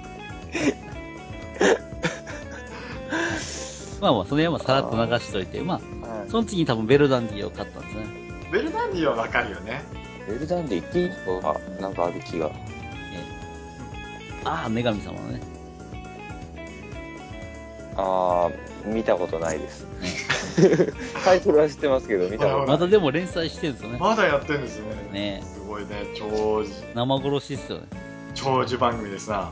[4.02, 8.25] まあまあ、それはまあ、さらっと流しといて、まあ、はその次に多分ベルダンディを買ったんですね。
[8.56, 9.84] ベルダンディはわかるよね。
[10.30, 10.32] い。
[10.32, 12.50] ベルダンで一気が、なんかある気が。
[14.46, 15.42] ああ、女神様のね。
[17.98, 19.86] あー、見たことないです。
[21.26, 23.98] タイトルは知ってますけど、見たことまたでも連載してるんですよね。
[24.00, 25.12] まだやってるんですよね。
[25.12, 27.84] ねすごいね、長寿、生殺しですよね。
[28.36, 29.36] 長寿番組ですな。
[29.36, 29.52] は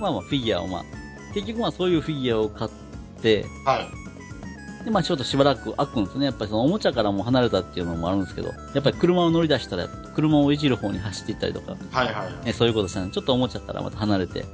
[0.00, 0.84] まあまあ、フィギュアをまあ、
[1.34, 2.70] 結局まあそういうフィギュアを買っ
[3.20, 3.95] て、はい。
[4.86, 6.26] でまあちょっとしばらく開くんですね。
[6.26, 12.46] やっぱりそのおもちゃからも離れたっていうのもあるんですけど、やっぱり車を乗り出したら、車をいじる方に走っていったりとか、はいはい。
[12.46, 14.44] ね、そういうことしたんで、ちょっとおもちゃからまた離れて、う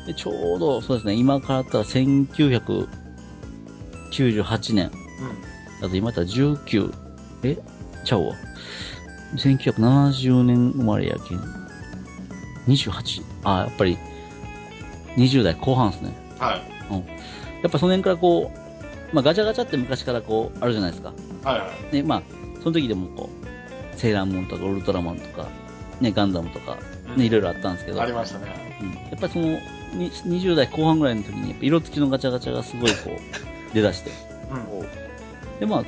[0.00, 0.06] ん。
[0.06, 2.88] で、ちょうどそうですね、今からだったら1998
[4.74, 5.82] 年、うん。
[5.82, 6.94] だと今だったら19、
[7.42, 7.58] え？
[8.06, 8.34] ちゃうわ。
[9.34, 11.40] 1970年生まれやけん。
[12.68, 13.22] 28?
[13.44, 13.98] あ、やっぱり、
[15.18, 16.16] 20代後半ですね。
[16.38, 16.62] はい。
[17.62, 18.58] やっぱその辺からこう、
[19.12, 21.12] まあガチャガチャって昔からこう、あるじゃないですか。
[21.44, 21.92] はいはい。
[21.92, 22.22] で、まあ、
[22.60, 25.48] その時でもこう、セーラームーンとかウルトラマンとか、
[26.00, 26.76] ね、ガンダムとか、
[27.16, 28.78] ね、いろいろあったんですけど、ありましたね。
[28.80, 29.46] うん、やっぱりその、
[29.94, 33.16] に20代後半ぐらいの時に、やっぱ色付きのガチャガチャがすごいこう、
[33.74, 34.10] 出だして。
[34.50, 35.60] うん。
[35.60, 35.84] で、まあ、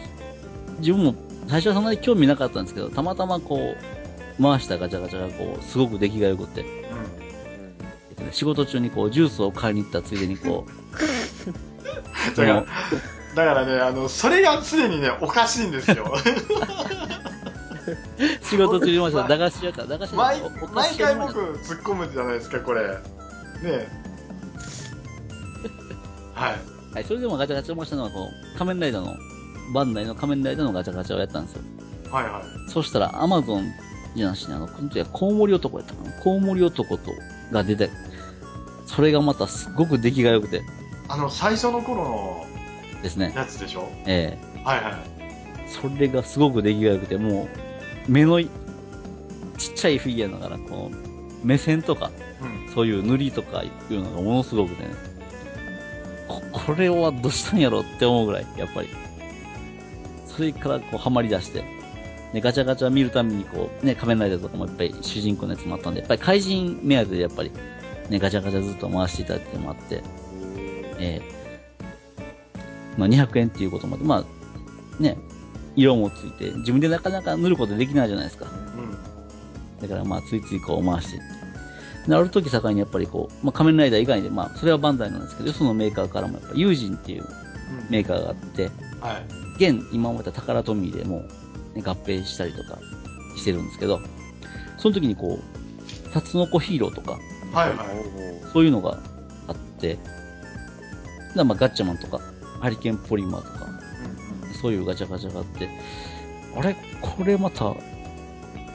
[0.78, 1.14] 自分も
[1.48, 3.74] 最初はそんなに興味なかったんですけど、たまたまこ
[4.38, 6.62] う、回したガチャガチャがこう、すごく出来が良くて、
[8.20, 8.32] うん。
[8.32, 10.98] 仕事中にこう、ジュースを買いに行ったついでにこう、
[11.37, 11.37] そ
[12.36, 12.66] だからの、、
[13.34, 16.12] だからね、あの、それがすでにね、おかしいんですよ。
[18.42, 22.82] 仕事中にました駄菓子屋から、駄菓子屋毎毎回僕突っ込むじゃないですか、これ。
[22.82, 22.96] ね
[23.64, 23.88] え。
[26.34, 26.56] はい。
[26.94, 29.14] はい、それでもガチャガチャを回したのは、こう、仮面ライダーの、
[29.74, 31.62] バンダイの仮面ライダーのガチャガチャをやったんですよ。
[32.10, 32.70] はいはい。
[32.70, 33.72] そしたら、アマゾン
[34.16, 36.12] じゃなしに、あの、この時はコウモリ男やったかな。
[36.22, 37.12] コウモリ男と、
[37.52, 37.90] が出て、
[38.86, 40.62] それがまたすっごく出来が良くて
[41.08, 42.46] あの、最初の頃の
[43.02, 43.32] ですね。
[43.34, 43.90] やつでしょ？
[44.06, 44.94] えはいはい。
[45.20, 47.48] えそれがすごく出来が良くて、も
[48.08, 48.48] う、目のい、
[49.56, 52.74] ちっちゃいフィギュアだから、こう、目線とか、うん。
[52.74, 54.90] そういう塗りとかいうのがものすごくてね、
[56.28, 58.88] ここれはどうしたんやろって思うぐらい、やっぱり。
[60.26, 61.64] それからこうハマり出して、
[62.32, 67.50] で、ガチャガチャ見るたびにこう、ね、仮面ライダーとかもやっぱり主人公のやつもあったんで、やっぱり怪人目当てでやっぱり、
[68.10, 70.02] ね、ガチャガチャずっと回していたっていうのもあって、
[70.98, 71.38] えー
[72.98, 74.26] まあ200円っていうこともあって、ま
[74.98, 75.16] あ、ね、
[75.76, 78.46] 色もついて、自分でなかなか塗ることできないじゃないですか。
[78.76, 79.80] うん。
[79.80, 82.08] だからまあ、ついついこう回していって。
[82.08, 87.24] で、ある時境にやっぱりこう、まあ仮面ライダー以外で、まあ、それはバンダイなんですけど、よそのメーカーからもやっぱ、ユージンっていう
[87.88, 89.22] メーカーがあって、は
[89.58, 89.64] い。
[89.64, 91.18] 現、今までタカラトミーでも
[91.74, 92.78] う、ね、合併したりとか
[93.36, 94.00] してるんですけど、
[94.78, 97.12] その時にこう、タツノコヒーローとか、
[97.52, 98.52] はいはい。
[98.52, 98.98] そういうのが
[99.46, 99.98] あって、
[101.38, 102.20] だからまあガッチャマンとか、
[102.60, 103.70] ハリケーンポリマーとか、
[104.60, 105.68] そういうガチャガチャがあって、
[106.56, 107.74] あれこれまた、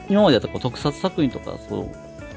[0.08, 1.82] 今までやったこう特撮作品とか、そ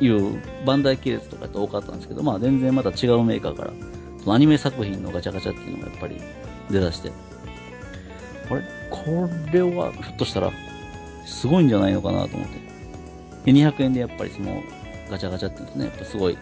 [0.01, 3.71] ういうバンダイ系列とかって多かったんですけど、まあ全然また違うメーカーから、
[4.19, 6.21] そのアニメ作品のガチャガチャっていうのがやっぱり
[6.69, 7.11] 出だして、
[8.49, 10.51] あれこれはひょっとしたら、
[11.25, 13.53] すごいんじゃないのかなと思って。
[13.53, 14.61] で、200円でやっぱりその
[15.09, 16.37] ガチャガチャってですね、やっぱすごい、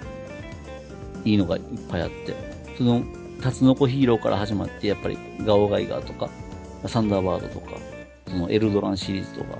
[1.23, 2.33] いいのがいっぱいあって、
[2.77, 3.03] その、
[3.45, 6.31] タツノコヒーローから始まって、やっぱりガオガイガーとか、
[6.87, 7.77] サンダーバードとか、
[8.27, 9.59] そのエルドランシリーズとか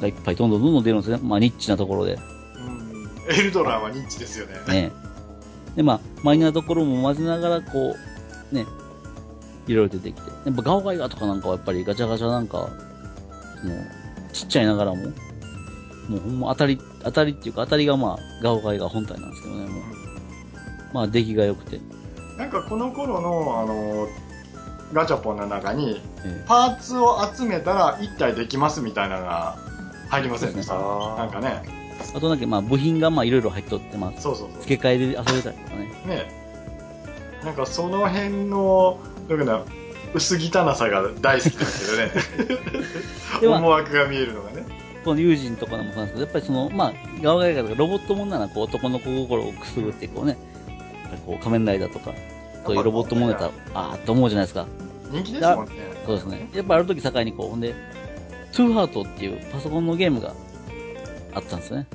[0.00, 1.18] がいっぱいどんどんどんどん出るんですね。
[1.20, 2.14] まあニッチなところで。
[2.14, 2.18] う
[3.32, 3.34] ん。
[3.34, 4.54] エルドランはニッチですよね。
[4.68, 4.92] ね。
[5.74, 7.96] で、まあ、マイナーなところも混ぜながら、こ
[8.52, 8.64] う、ね、
[9.66, 10.30] いろいろ出てきて。
[10.46, 12.70] やっぱガオガイガーとかなんかはやっぱりガチャガチャなんか、もう、
[14.32, 15.02] ちっちゃいながらも、
[16.08, 19.82] もうほんま当たり、当たりっていうか当たりがまあ、ガオガイガー本体なんですけどね、もう。
[20.92, 21.80] まあ出来が良くて。
[22.40, 24.08] なんかこの頃の、あの、
[24.94, 29.56] ガチャポンの中に、えパーツを集めたら1体できますみたいなのが
[30.08, 30.74] 入りませんでした？
[30.74, 31.62] あーなんかね。
[31.66, 31.80] え
[32.16, 34.62] あとなんかまあ部品がまあいろいろ入っとって、まあ、そうそうそう。
[34.62, 35.92] 付け替えで遊べたりとかね。
[36.06, 36.32] ね。
[37.44, 38.98] なんかその辺の、
[39.28, 39.64] どういうかな、
[40.14, 43.56] 薄汚さが大好きですけどね。
[43.58, 44.64] 思惑が見えるのがね。
[45.04, 50.36] この友人とかでもそうなんですけど、やっぱりその、まあ、ガオガイガーとかロボットもんなら、こう、男の子心をくすぐって、こうね、
[51.26, 52.12] こう、仮面ライダーとか、
[52.64, 54.66] そういうロボットもんやったら、あーって思うじゃないですか。
[55.10, 55.72] 人気ですもんね。
[56.06, 56.50] そうですね。
[56.54, 57.74] やっぱある時境にこう、ほんで、
[58.52, 60.34] トゥーハートっていうパソコンのゲームが
[61.34, 61.86] あったんですね。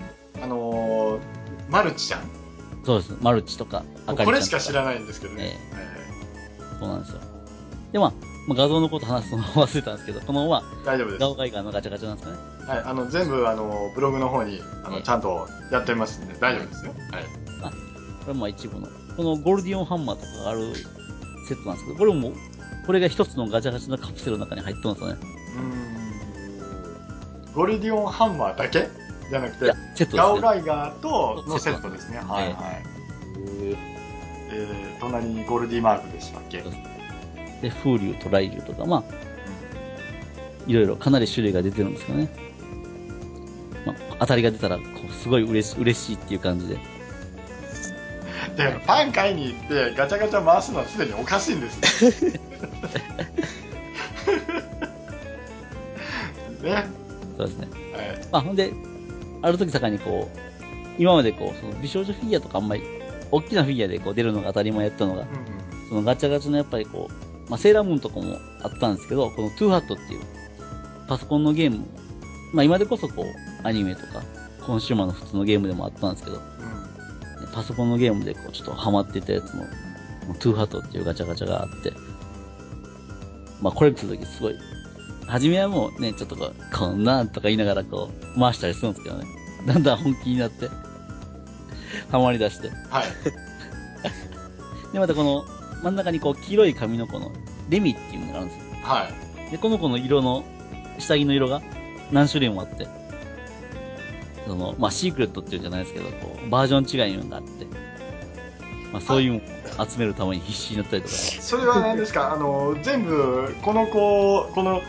[0.42, 1.20] あのー、
[1.70, 2.22] マルチちゃん。
[2.86, 3.18] そうです。
[3.22, 5.58] マルチとか、あかりちゃんとこれしか知らないんですけどね。
[6.80, 7.22] そうなんですよ。
[7.92, 8.14] で、まあ、
[8.48, 11.20] まあ、画像のこと話すの忘れたんですけど、このまま、大丈夫です。
[11.20, 12.56] ガオガイガーのガチャガチャなんですかね。
[12.68, 16.94] はい、あの全部あのブログの方にあのええちゃんとやってますんで大丈夫ですよ。
[17.12, 17.24] はい。
[17.24, 18.88] これもまあ一部の。
[19.16, 20.76] このゴルディオンハンマーとかがある
[21.48, 22.34] セットなんですけど、これも、
[22.86, 25.18] これが一つのガチャガチャのカプセルの中に入ってますよね。
[25.56, 27.54] うーん。
[27.54, 28.88] ゴルディオンハンマーだけ？
[29.30, 30.18] じゃなくてセットですね。
[30.18, 32.18] ガオライガーとのセットですね。
[32.18, 32.84] はいえはい。
[34.52, 36.62] えー、隣にゴルディマークでしたっけ？
[37.62, 39.04] で、風流と雷流とか、まあ、
[40.68, 42.30] いろいろかなり種類が出てるんですけどね。
[43.86, 44.78] まあ、当たりが出たら、
[45.24, 46.78] すごい嬉し嬉しいっていう感じで。
[48.56, 52.32] で、パン買いに行ってガチャガチャ回すのはすでにおかしいんですよ。
[56.64, 56.86] ね。
[57.38, 57.68] そうですね。
[57.94, 58.28] はい。
[58.32, 58.74] まあ、ほんで、
[59.42, 60.38] ある時境にこう、
[60.98, 62.84] 今までこう、その美少女フィギュアとかあんまり、
[63.32, 65.56] 大きなフィギュアでこう出るのが当たり前やったのが、うんうん
[65.88, 70.22] そのガチャガチャのやっぱりこう、まあ、セーラームーンとかもあったんですけど、この To Heart っていう
[71.08, 71.86] パソコンのゲーム、
[72.54, 73.26] まあ今でこそこう、
[73.62, 74.24] アニメとか、
[74.66, 76.55] コンシューマーの普通のゲームでもあったんですけど、うん
[77.56, 79.64] パソコンのゲームでこう、ちょっとハマってたやつの、
[80.40, 81.94] To Heart っていうガチャガチャがあって、
[83.62, 84.56] まあこれ来るときすごい、
[85.26, 89.26] 初めはもうね、ちょっとこう、こんなんとか言いながらこう、回したりするんですけどね。
[89.66, 90.68] だんだん本気になって、
[92.12, 92.68] ハマり出して。
[92.90, 93.06] はい。
[94.92, 95.46] で、またこの、
[95.82, 97.32] 真ん中にこう、黄色い髪の子の、
[97.70, 98.64] レミっていうのがあるんですよ。
[98.84, 99.10] は
[99.48, 99.52] い。
[99.52, 100.44] で、この子の色の、
[101.00, 101.62] 下着の色が
[102.12, 102.86] 何種類もあって、
[104.48, 107.66] その、まあ、シークレットっていうんじゃないですけど、こう、バージョン違いのがあって、
[108.92, 109.42] まあ、そういう
[109.90, 112.34] 集めるために必死になったりとか、それは何ですか？
[112.34, 114.82] あの、全部、この子、この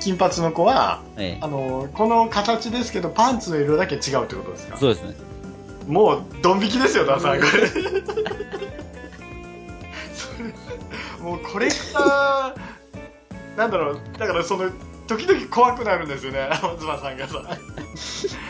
[0.00, 4.76] 金髪の子は、ええあの、この形ですけど、パンツの色だけ違うってことですか？
[4.78, 5.14] そうですね。
[5.86, 7.40] もう、ドン引きですよ、ダサい。
[7.44, 7.62] これ。
[11.22, 14.70] もう、コレクター、なんだろう、だからその、
[15.06, 17.38] 時々怖くなるんですよね、松葉さんがさ。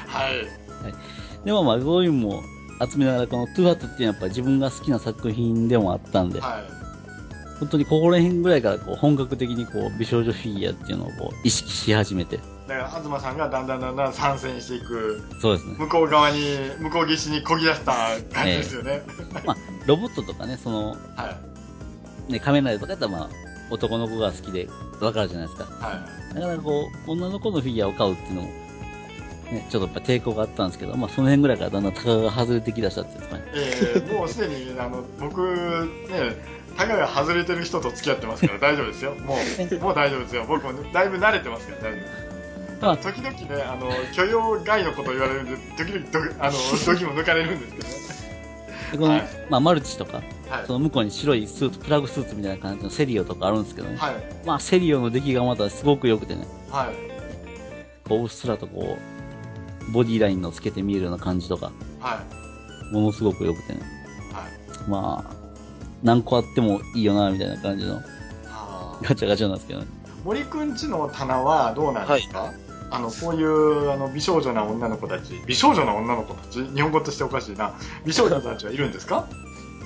[0.09, 0.47] はい。
[1.45, 2.43] でもまあ、そういうのも
[2.90, 6.64] 集めながら、このトゥーハットっていうのはやっぱり自分が好きな作品でもあったんで、はい。
[7.61, 15.75] 本当にここら辺ぐらいからこう、本格的にこう、美少女フィギュアっていうのをこう、意識し始めて、だから東さんがだんだんだんだん参戦していくそうですね。
[15.79, 16.40] 向こう側に
[16.81, 17.93] 向こう岸にこぎ出した
[18.33, 19.03] 感じですよね、
[19.87, 21.37] ロボットとかね、その、は
[22.29, 23.29] いね、仮面ライダーとかやったらまあ、
[23.70, 24.68] 男の子が好きで
[25.00, 25.64] わかるじゃないですか。
[25.64, 28.48] はなかなかこう、女の子のフィギュアを買うっていうのも、
[29.53, 33.42] ね、ちょっとやっぱ抵抗があったんですけど、まあその辺ぐらいからだんだん高が外れてきだしたっていうかね。
[33.42, 35.40] いえー、もうすでにあの僕
[36.11, 36.37] ね
[36.77, 39.14] タガが外れてる人と付き合ってますから大丈夫ですよ。
[39.14, 40.44] もうもう大丈夫ですよ。
[40.48, 42.24] 僕もだいぶ慣れてますから大丈夫です。
[42.81, 48.23] まあ時々ねあの許容外のこと言われるんで時々どあの時も抜かれるんですけどね
[48.94, 49.28] でこの、はい。
[49.50, 50.66] まあマルチとか、はい。
[50.66, 53.96] その向こうに白いスーツ、プラグスーツみたいな感じのセリオとかあるんですけどね。
[53.96, 54.14] はい。
[54.46, 56.94] まあセリオの出来がまたすごく良くてね、はい。
[58.09, 58.96] こううっすらとこ
[59.88, 62.22] う、ボディラインのつけて見えるような感じとか、は
[62.90, 62.94] い。
[62.94, 63.80] ものすごく良くてね。
[64.33, 64.88] はい。
[64.88, 65.35] まあ、
[66.02, 68.02] 何個あってもいいよな、みたいな感じのは
[68.46, 69.87] あガチャガチャなんですけどね。
[70.24, 72.52] 森くんちの棚はどうなんですか、あの
[73.00, 77.74] こういうあの美少女な女の子たち美少女な女の子たち日本語としておかしいな。
[78.04, 79.28] 美少女たちはいるんですか？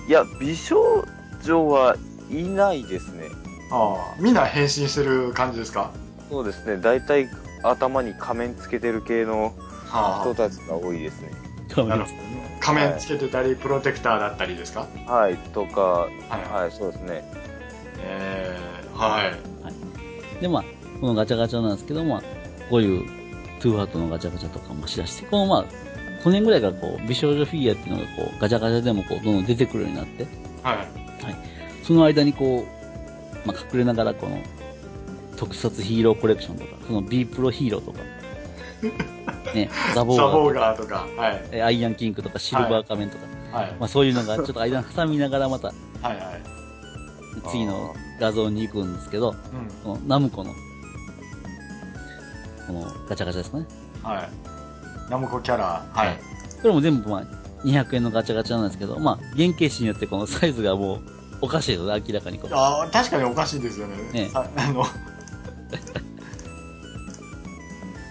[0.08, 1.04] いや、美少
[1.44, 1.96] 女は
[2.30, 3.28] いないですね。
[3.70, 5.92] ああみんな変身してる感じですか？
[6.30, 6.80] そうですね。
[6.80, 7.28] 大体
[7.62, 9.54] 頭に仮面つけてる系の
[9.86, 11.30] は人たちが多いですね。
[11.76, 12.58] なるほどね。
[12.60, 14.86] 仮面つけてたり、プロテクターだったりですか？
[15.06, 16.62] はい、とか、はい。
[16.62, 17.24] はい、そうですね。
[18.00, 20.40] えー、はい。
[20.40, 20.64] で、まあ、
[21.00, 22.22] このガチャガチャなんですけど、まあ、
[22.70, 23.04] こういう、
[23.60, 30.26] トゥーハートのガチャガチャとかもしだして、このまあ、去年ぐらいからこう、美少女フィギュアっていうのがこう、ガチャガチャでもこう、どんどん出てくるようになって、
[30.62, 30.88] はい。
[31.84, 32.66] その間にこ
[33.44, 34.40] う、まあ、隠れながらこの、
[35.36, 38.00] 特撮ヒーローコレクションとか、その B プロヒーローとか、
[39.54, 41.44] ね、ザボーザガーとか、はい。
[41.52, 43.76] えアイアンキングとか、シルバー仮面とか、はい。
[43.78, 46.18] まあそういうのがちょっと間に挟みながらまた、はいはい。
[47.48, 49.36] 次の画像に行くんですけど、うん。
[49.84, 50.52] このナムコの、
[52.68, 53.66] このガチャガチャですかね。
[54.02, 55.10] はい。
[55.10, 55.84] ナムコキャラ。
[55.92, 56.18] はい。
[56.62, 57.22] これも全部まあ
[57.64, 61.00] 200円のガチャガチャなんですけど、まあ原型紙によってこのサイズがもう
[61.40, 62.50] おかしいです明らかにこう。
[62.52, 63.96] あー確かにおかしいですよね。
[64.12, 64.30] ね。
[64.34, 64.84] ああの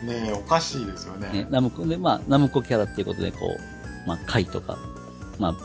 [0.04, 1.30] ねえおかしいですよね。
[1.30, 4.78] ね、ナムコで、まあ、ナムコキャラっていうことで、こう、まあ、カイとか、
[5.40, 5.56] まあ、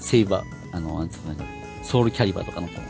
[0.00, 1.36] セイバー、あの、なんつうの
[1.84, 2.80] ソウルキャリバーとかの、この、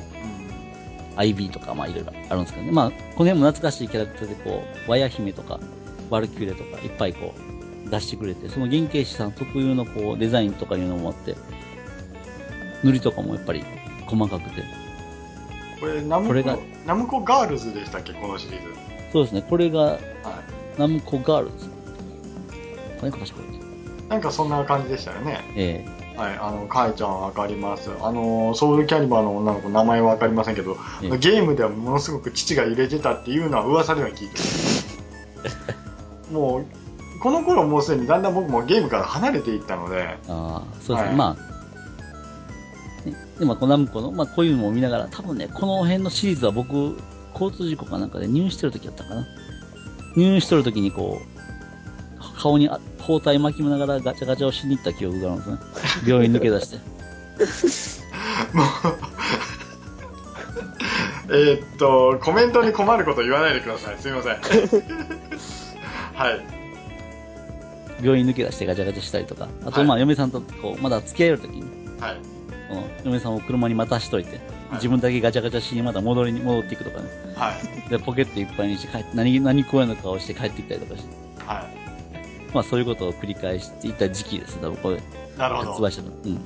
[1.17, 2.73] IB とか、まあ、いろいろあるんですけどね。
[2.73, 5.61] まあ、この辺も懐かしいキャラクターで、こう、ワヤ姫とか、
[6.11, 7.35] ワルキューレとか、いっぱいこ
[7.87, 11.37] う、出してくれて、その原型師さん特有の、こう、デザインとかいうのもあって、
[12.83, 13.65] 塗りとかもやっぱり
[14.07, 14.63] 細かくて。
[15.81, 18.13] これナムコナムコガールズでしたっけ？
[18.15, 18.69] このシリーズ
[19.13, 20.01] そうですね、これが、はい
[20.79, 21.67] ナムコガールズ。
[23.11, 24.09] か確かに。
[24.09, 25.85] なんかそんな感じでしたよねえ
[26.17, 27.91] はい、あの、かいちゃんわかります。
[28.01, 34.37] あの、ソウルキャリバーの女の子、名前はわかりませんけど、ええゲームではものすごく父が入れてたっていうのは噂では聞いて
[36.31, 36.33] る。
[36.33, 41.53] もう、この頃もうすでにだんだん僕もゲームから離れていったので、えああ、そうですね、はいまあ、
[43.09, 46.97] ね、で、まあ、このナムコの、まあ、こういうのも見ながら、多分ね、この辺のシリーズは僕、
[47.33, 49.27] 交通事故かなんかで入院してる時やったかな。
[50.17, 51.32] 入院してる時にこう、
[52.43, 55.59] 顔にあ包帯巻きながらガチャガチャをしに行った記憶があるんですね。
[56.09, 56.77] 病院抜け出して。
[58.53, 58.67] もう、
[61.35, 63.97] えーっと、コメントに困ること言わないでください。
[63.99, 64.33] すいません。
[66.15, 66.41] はい。
[68.03, 69.49] 病院抜け出してガチャガチャしたりとか。
[69.65, 71.63] あと、はいまあ、嫁さんとこう、まだ付き合える時に、
[72.01, 72.17] はい。
[73.05, 74.41] 嫁さんを車に待たしといて、
[74.73, 77.09] 自分だけガチャガチャしにまた戻りに戻っていくとかね。
[77.37, 77.53] は
[77.87, 77.89] い。
[77.89, 81.15] で、ポケットいっぱいにして帰って、何、何食わぬ顔して帰ってきたりとかして。
[81.47, 81.69] は
[82.53, 84.59] まあそういうことを繰り返していた時期です。
[84.59, 85.01] 多分これ、い。
[85.39, 85.71] なるほど。
[85.71, 86.09] 発売したの。
[86.09, 86.41] うん。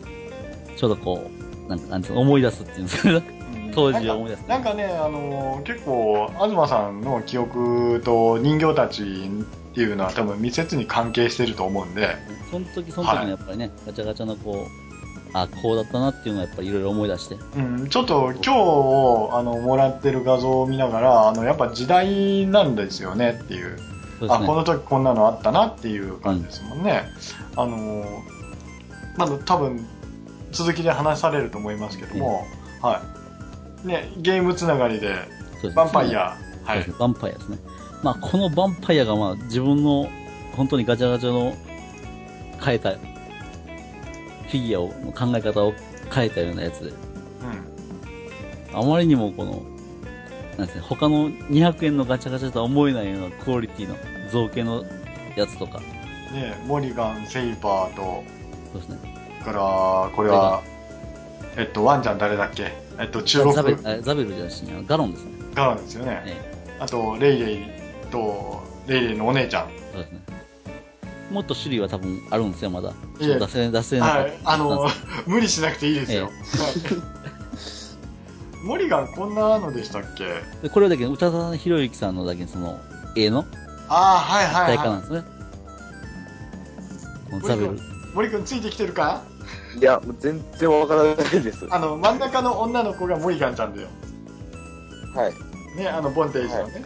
[0.77, 1.31] ちょうどこ
[1.67, 3.23] う、なんか、なん思い出すっていうんですかね。
[3.75, 4.41] 当時を思い出す。
[4.49, 12.17] なんかね、あのー結構、東さんの記憶と人形たちっていうのは多分密接に関係してると思うんで、
[12.51, 14.87] その時その時のやっぱりね、ガチャガチャのこう、
[15.35, 17.37] あ、こうだったなっていうのはやっぱりいろいろ思い出して。
[17.57, 23.77] うん、ちょっと今日あのもらってる画像を見ながら、あのやっぱ時代なんですよねっていう。
[24.21, 27.05] この時こんなのあったなっていう感じですもんね。
[27.57, 28.37] あのー
[29.17, 29.87] まだ多分
[30.53, 32.47] 続きで話されると思いますけども、
[32.83, 33.03] は
[33.85, 33.87] い。
[33.87, 35.15] ね、ゲームつながりで、
[35.63, 37.59] ヴァンパイア、はいヴァンパイアですね。
[38.03, 40.09] まあこのヴァンパイアがまあ自分の、
[40.55, 41.55] 本当にガチャガチャの
[42.63, 45.75] 変えた、フィギュアを、の考え方を
[46.15, 46.91] 変えたようなやつで。
[46.91, 46.93] う
[48.75, 48.79] ん。
[48.79, 49.63] あまりにもこの、
[50.57, 53.97] なんですね、他の200円のガチャガチャとは思えないようなクオリティの
[54.31, 54.85] 造形の
[55.37, 55.81] やつとか、
[56.33, 58.25] ね、モリガン、セイバーと、
[58.73, 58.99] そうですね。
[59.45, 60.63] から、これは、
[61.57, 62.73] えっと、ワンちゃん誰だっけ？
[62.99, 65.31] えっと、中国ザベザベルじゃなしに、ガロンですね。
[65.55, 66.23] ガラですよね。
[66.27, 67.65] えあと、レイレイ
[68.11, 69.69] と、レイレイのお姉ちゃん。
[69.93, 70.21] そうですね。
[71.31, 72.91] もっと種類は多分あるんですよ、まだ。
[72.91, 72.93] い
[73.31, 74.39] え出せ、出せなかはい。
[74.45, 74.89] あの、
[75.27, 76.31] 無理しなくていいですよ。
[78.67, 80.25] モリガンこんなのでしたっけ？
[80.63, 82.81] でこれはだけど、宇多田博之さんのだけその、
[83.15, 83.47] 絵の？
[83.89, 85.23] ああ、はいはいは大化なんですね。
[87.31, 87.75] このザベル。
[87.77, 87.81] い。
[88.15, 89.23] 森くんついてきてるか？
[89.79, 91.67] いや、もう全然わからないです。
[91.71, 93.89] あの、真ん中の女の子がモリガンちゃんだよ。
[95.15, 95.79] はい。
[95.79, 96.85] ね、あの、ボンテージのね。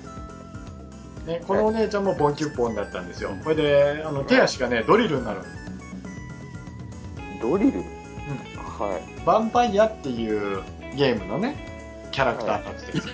[1.27, 3.31] ね、このお姉ちゃんもボンキュッポンだったんですよ。
[3.45, 5.41] これで、あの、手足がね、ドリルになる。
[7.41, 7.79] ドリル？
[7.79, 7.85] うん。
[8.81, 10.63] はヴァンパイアっていう
[10.97, 11.70] ゲームのね、
[12.11, 13.09] キャラクターたちです。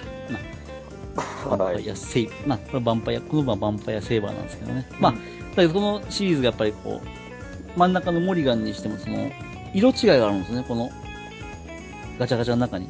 [1.48, 4.86] バンパはいイアセイまあ、これバンパイア、この場はバンパイアセーバーなんですけどね。
[4.98, 5.18] まあ、だ
[5.56, 9.30] けどこのシリーズがやっぱりこう、真ん中のモリガンにしてもその、
[9.74, 10.90] 色違いがあるんですね、この、
[12.18, 12.88] ガチャガチャの中に。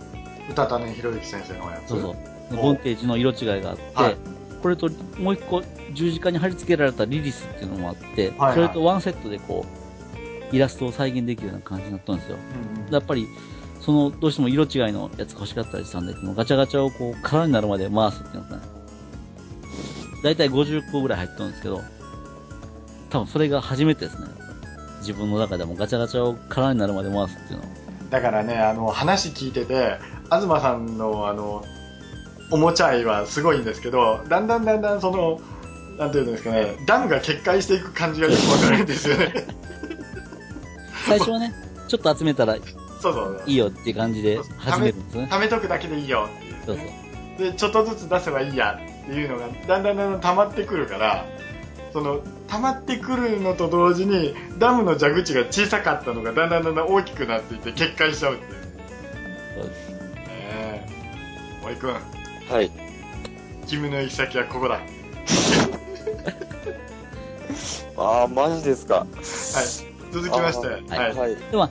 [0.50, 1.90] 歌種博之先生のやつ？
[1.90, 2.16] そうそう。
[2.52, 4.16] おボンテージの色違いがあって、はい
[4.62, 4.88] これと
[5.18, 9.64] もう一個十字架に貼り付けられたリリスっていうのもあって、はいそれとワンセットでこ
[10.52, 12.36] う、イラストを再現できるような感じになったんですよ。
[12.36, 13.28] うんうんやっぱり、
[13.86, 18.62] その、どうしても色違いのやつが欲しかったりしたんで、このガチャガチャをこう、空になるまで回すっていうのかね。
[20.24, 21.84] だいたい50個ぐらい入ってるんですけど、
[23.10, 24.26] 多分それが初めてですね。
[25.02, 27.68] 自分の中でもガチャガチャを空になるまで回すっていうのは。
[28.10, 29.98] だからね、あの、話聞いてて、
[30.32, 31.64] 東さんの、あの、
[32.50, 35.40] おもちゃ愛はすごいんですけど、だんだんだんだんその、
[35.96, 39.46] なんていうんですかね、ダムが決壊していく感じがよくわかるんですよね。
[41.06, 41.54] 最初はね、
[41.86, 42.60] ちょっと集めたらい
[43.00, 43.42] そうそう。
[43.46, 45.28] いよっていう感じで始めるんですね。
[45.30, 46.86] 貯めとくだけでいいよっていう、そうそう。
[47.38, 51.26] で、ちょっとずつ出せばいいやっていうのが、だんだんだんだん溜まってくるから、
[51.92, 58.50] その、溜まってくるのと同時に、ダムの蛇口が小さかったのが、だんだんだんだん大きくなっていって、決壊しちゃうっていう。
[59.54, 59.90] そうです。
[59.90, 60.86] ねえ。
[61.62, 61.92] 森くん、い。
[62.50, 62.70] はい。
[63.66, 64.74] 君の行き先はここだ。
[64.74, 64.86] はい。
[67.96, 69.06] ああ、マジですか。
[70.12, 71.08] 続きまして、あはい。
[71.08, 71.36] はいはい。
[71.36, 71.70] で、まあ、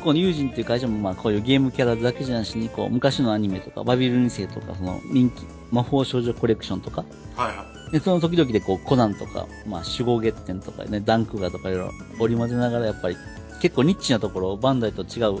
[0.00, 7.04] このユージンっていう会社も、まあ、こういうゲームキャラだけじゃなしに、こう、昔のアニメとか、バビル2世とか、その、人気、魔法少女コレクションとか、
[7.36, 7.92] はいはい。
[7.92, 11.90] で、その時々でこう、コナンとか、まあ、守護月典とかね、ダンクガーとかいろいろ
[12.20, 13.16] 織り交ぜながら、やっぱり、
[13.60, 15.40] 結構ニッチなところ、バンダイと違う、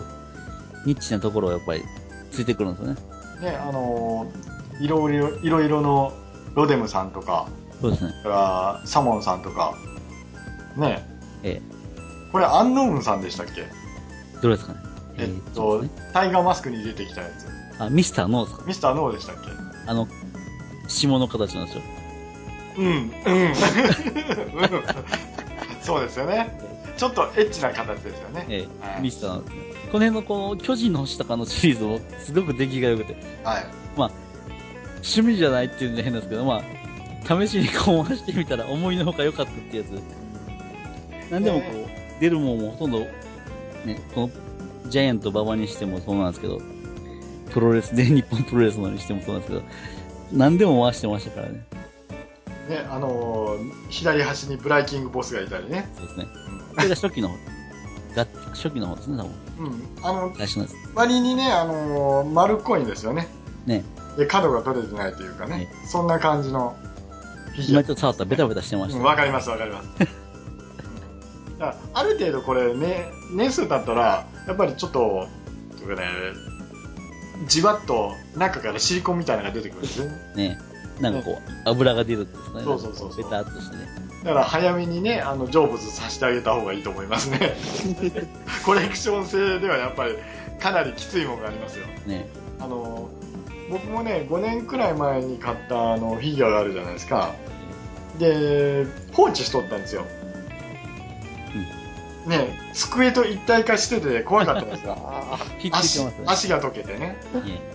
[0.86, 1.82] ニッチなところをやっぱり、
[2.30, 2.96] ついてくるんですよね。
[3.52, 6.12] ね、あのーいろいろ、いろいろの
[6.54, 7.48] ロデムさんとか、
[7.82, 8.12] そうですね。
[8.86, 9.74] サモンさんとか、
[10.76, 11.06] ね、
[11.42, 11.60] え
[12.32, 13.62] これアンノーンさんでしたっけ？
[13.62, 13.70] え、
[14.42, 14.78] どれですかね？
[15.18, 17.46] えっーと、ねタイガーマスクに出てきたやつ。
[17.82, 18.64] あ、ミスターノーですか？
[18.66, 19.50] ミスターノーでしたっけ？
[19.86, 20.08] あの、
[20.88, 21.82] 下の形なんですよ。
[22.78, 22.92] うん、うん。
[22.92, 23.00] う
[23.50, 23.54] ん
[25.82, 26.58] そうですよね。
[26.96, 28.46] ちょっとエッチな形ですよね。
[28.48, 29.60] ええ、はいミスターなんですね。
[29.90, 33.66] この辺のこの、巨人の星とかのシリーズも、すごく出来が良くて、はい。
[35.02, 36.62] 趣味じゃないっていうんじゃ変なんですけど、まあ、
[37.46, 41.32] 試しにこう回してみたら思いのほか良かったってやつ。
[41.32, 43.06] なんでもこう、出るもんもほとんど、
[43.84, 44.30] ね、この、
[44.88, 46.60] ジャイアント馬場にしてもそうなんですけど、
[47.50, 49.64] プロレス、全日本プロレスのにしてもそうなんですけど、
[50.32, 51.66] 何でも回してましたからね。
[52.68, 55.90] ね、あのー左端にブライキングボスがいたりね。
[55.96, 56.26] そうですね。
[56.76, 57.34] これが初期の方。
[58.14, 59.32] が初期の方ですね、多分。
[59.58, 59.66] うん。
[59.66, 59.82] うん。
[60.02, 60.74] あの、最初のやつ。
[60.94, 63.26] 割にね、あのー丸っこいんですよね。
[63.66, 63.84] ね。
[64.16, 65.58] で、角が取れてないというかね。
[65.58, 66.76] ねそんな感じの
[67.52, 68.98] フィギュア今ちょっと触ったらベタベタしてました。
[68.98, 70.19] うんわかりますわかります。
[71.60, 75.28] だからある程度これ、ね、年数経ったら、やっぱりちょっと、
[75.76, 76.08] というかね、
[77.46, 80.18] じわっと中からシリコンみたいなのが出てくるんですよね。
[80.34, 80.58] ね。
[81.00, 82.64] なんかこう、油が出るんですかね。
[82.64, 83.82] そうそうそうベタっとしてね。
[84.24, 87.54] だから早めにね、あの、成仏させてあげた方がいいと思いますね。
[88.64, 90.16] コレクション性ではやっぱり
[90.58, 91.86] かなりきついものがありますよ。
[92.06, 92.28] ね。
[92.58, 93.10] あの、
[93.70, 97.34] 僕もね、5年くらい前に買ったあのフィギュアがあるじゃないですか。
[98.18, 100.04] で、放置しとったんですよ。
[102.26, 104.96] ね、机と一体化してて怖かったんですが、
[106.26, 106.98] 足が溶けてね。
[106.98, 107.70] ねうん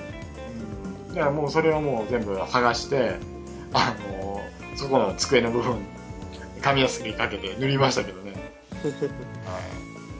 [1.15, 3.15] だからもうそれをもう全部剥がして、
[3.73, 4.41] あの、
[4.75, 5.77] そこの机の部分、
[6.61, 8.33] 紙やすりかけて塗りましたけどね。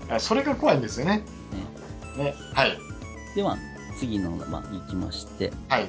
[0.08, 1.24] はいそれが怖いんですよね。
[2.16, 2.36] ね。
[2.54, 2.78] はい。
[3.36, 3.58] では、
[4.00, 5.88] 次の、まあ、行きまして、はい。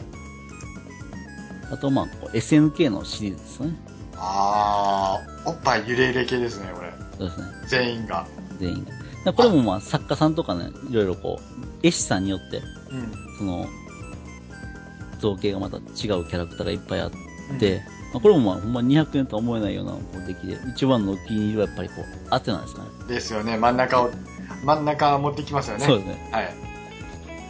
[1.70, 3.76] あと、まあ、こう SNK のシリーズですね。
[4.16, 6.93] あー、おっぱい揺れ揺れ系ですね、これ。
[7.18, 7.46] そうですね。
[7.66, 8.26] 全員が。
[8.58, 8.86] 全員
[9.24, 9.32] が。
[9.32, 13.36] これもまあ、作家さんとかね、いろいろこう、絵師さんによって、うん。
[13.38, 13.66] その、
[15.18, 17.10] 造形がまた違うキャラクターがいっぱいあっ
[17.58, 22.88] て、まあ、これもまあ、ほんま200円とは思えないようなこう出来で、一番のお気に入りはやっぱりこう、アテナですかね。
[23.08, 24.10] ですよね、真ん中を、
[24.64, 25.84] 真ん中持ってきますよね。
[25.84, 26.28] そうですね。
[26.32, 26.54] はい。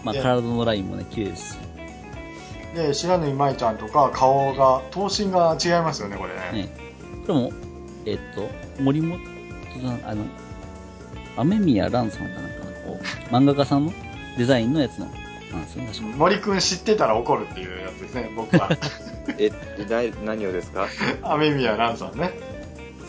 [0.05, 1.59] まあ、で体のラインもね、綺麗ですし、
[2.75, 6.65] で、白縫舞ちゃんとか顔が、頭身が違いますよね、これね。
[6.65, 6.69] ね。
[7.27, 7.53] これも、
[8.05, 8.49] えっと、
[8.83, 9.36] 森本
[9.83, 10.25] さん、あの、
[11.37, 13.93] 雨宮蘭さんかなんかの、こう、漫画家さんの
[14.39, 15.07] デザインのやつの、
[15.53, 18.69] なんですよね、確か森くん知ってたら怒るっていうやつですね、僕は。
[19.39, 19.51] え、
[19.89, 20.87] な、何をですか？
[21.23, 22.33] 雨宮蘭さんね。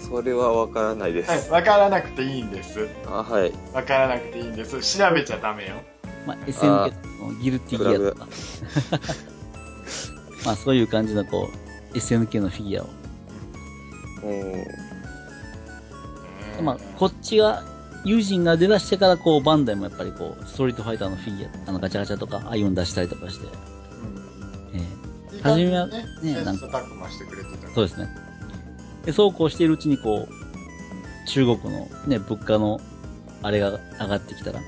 [0.09, 1.29] それはわからないです。
[1.29, 2.87] はい、わからなくていいんです。
[3.05, 3.51] あ、はい。
[3.73, 4.97] わからなくていいんです。
[4.97, 5.75] 調べちゃダメよ。
[6.25, 6.93] まあ、SNK
[7.27, 8.27] のギルティギアとか。
[10.45, 11.49] まあ、そういう感じの、こ
[11.93, 12.89] う、SNK のフィギュアを。
[14.23, 14.65] うん。
[16.61, 17.63] まあ、こっちが、
[18.05, 23.53] 友人が出だしてから、こう、バンダイもやっぱりこう、ストリートファイターのフィギュア、あの、ガチャガチャとか、ああいうの出したりとかして、うん
[24.73, 28.09] えいい初めはねにね、なん切磋琢磨してくれてたかそうですね。
[29.05, 32.79] で、そうこうしているうちに、こう、中国のね、物価の、
[33.41, 34.61] あれが上がってきたら、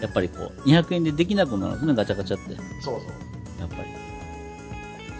[0.00, 2.56] やっぱりこう、200円でできなくなるんですね、ガチャガチャって。
[2.82, 3.60] そうそう。
[3.60, 3.88] やっぱり。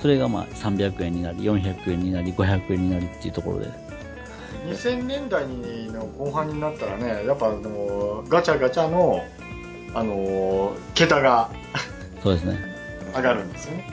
[0.01, 3.84] それがまあ300円になり、400円になり、500円になりっていうところで。
[4.65, 9.23] 2000年代の後半になったらね、やっぱあのガチャガチャの、
[9.95, 11.51] あの桁が
[12.23, 12.59] そうですね。
[13.15, 13.87] 上がるんですよね。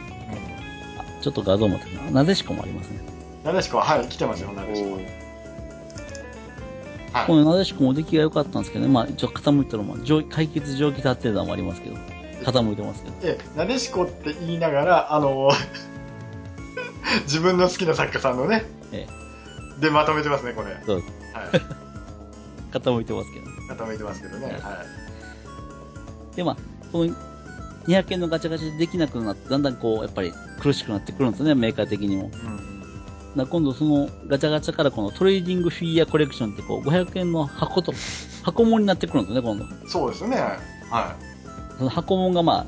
[0.97, 1.77] あちょっと画像も
[2.11, 2.99] なでしこもありますね。
[3.43, 4.97] なでしこは、はい、来てますよ、なでしこ。
[7.11, 7.27] はい。
[7.27, 11.97] このなでしこも出来が良かったんですけどね、まあ一応傾いたら、まあ上解決上気立ってるのもありますけど、
[12.45, 13.15] 傾いてますけど。
[13.23, 15.51] ええ、なでしこって言いながら、あの
[17.23, 18.63] 自分の好きな作家さんのね、
[18.93, 19.07] え
[19.81, 20.77] でまとめてますね、これ。
[20.85, 21.11] そうです。
[21.33, 21.47] はい。
[22.71, 23.45] 傾いてますけど。
[23.67, 24.45] まとめてますけどね。
[24.45, 24.85] は
[26.33, 26.35] い。
[26.35, 26.57] で、まあ、
[26.91, 27.13] この
[27.87, 32.31] 200円のガチャガチャでできなくなって、だんだんこう、やっぱり苦しくなってくるんですよね、メーカー的にも。
[33.35, 33.47] うん。
[33.47, 37.93] 今度そのガチャガチャからこのトレーディングフィギュアコレクションってこう500円の箱と、
[38.43, 39.65] 箱物になってくるんですよね、今度。
[39.87, 40.37] そうですね。
[40.89, 41.15] は
[41.77, 42.65] その箱物がまあ、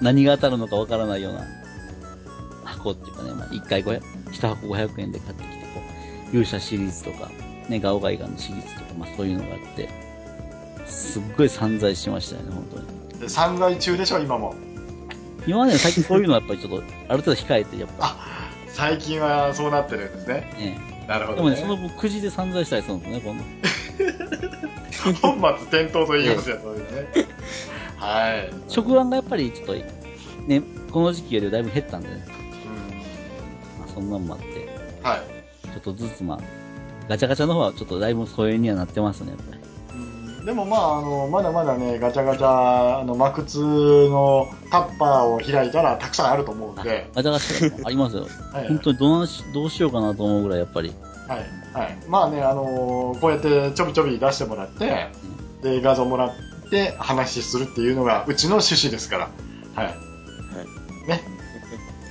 [0.00, 1.46] 何が当たるのかわからないような
[2.64, 4.00] 箱っていうかね、まあ1回500、
[4.32, 5.61] 1箱500円で買ってきて、
[6.32, 7.30] 勇者シリーズとか、
[7.68, 9.88] ね、ガオガイガンのシリーズとか、まあそういうのがあって、
[10.86, 12.64] すっごい散財しましたよね、本
[13.18, 13.30] 当に。
[13.30, 14.54] 散財中でしょ、今も。
[15.46, 18.16] 今まで最近そういうのはやっぱりちょっと、ある程度控えて、やっぱ、
[18.68, 20.34] 最近はそうなってるんですね。
[20.58, 20.92] ね。
[21.06, 21.56] なるほど、ね。
[21.56, 23.44] でもね、その分くじで散財したりするんですよね、今度。
[25.20, 27.06] 本末転倒と言いますよ、そういうのね。
[27.96, 28.50] はい。
[28.68, 33.80] 食玩がやっぱりちょっと、ね、この時期よりだいぶ減ったんでね、うん。
[33.80, 34.44] まあそんなんもあって、
[35.02, 35.31] はい。
[35.72, 36.38] ちょっとずつまあ、
[37.08, 39.60] ガチャガチャの方はちょっとだいぶ疎遠にはなってますね、やっぱり。
[39.96, 48.26] うんでもまあ、あの、まだまだね、ガチャガチャ、あの、マクツのタッパーを開いたらたくさんあると思うんあで、ガチャガチャありますよ。
[48.52, 48.68] はい。
[48.68, 50.92] 本当にどうしどうしようかなと思うぐらいやっぱり。
[51.28, 51.38] はい。
[51.72, 51.96] はい。
[52.08, 55.10] まあね、あのこうやってちょびちょび出してもらって、
[55.62, 56.30] で、画像もらっ
[56.70, 59.28] て話するっていうのがうちの趣旨ですから。
[59.74, 59.94] はい。
[61.06, 61.14] で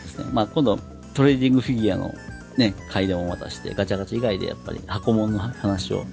[0.08, 0.26] すね。
[0.32, 0.80] まあ今度、
[1.14, 2.14] トレーディングフィギュアの
[2.58, 6.06] ね、回でもまたして、ガチャガチャ以外でやっぱり箱物の話を、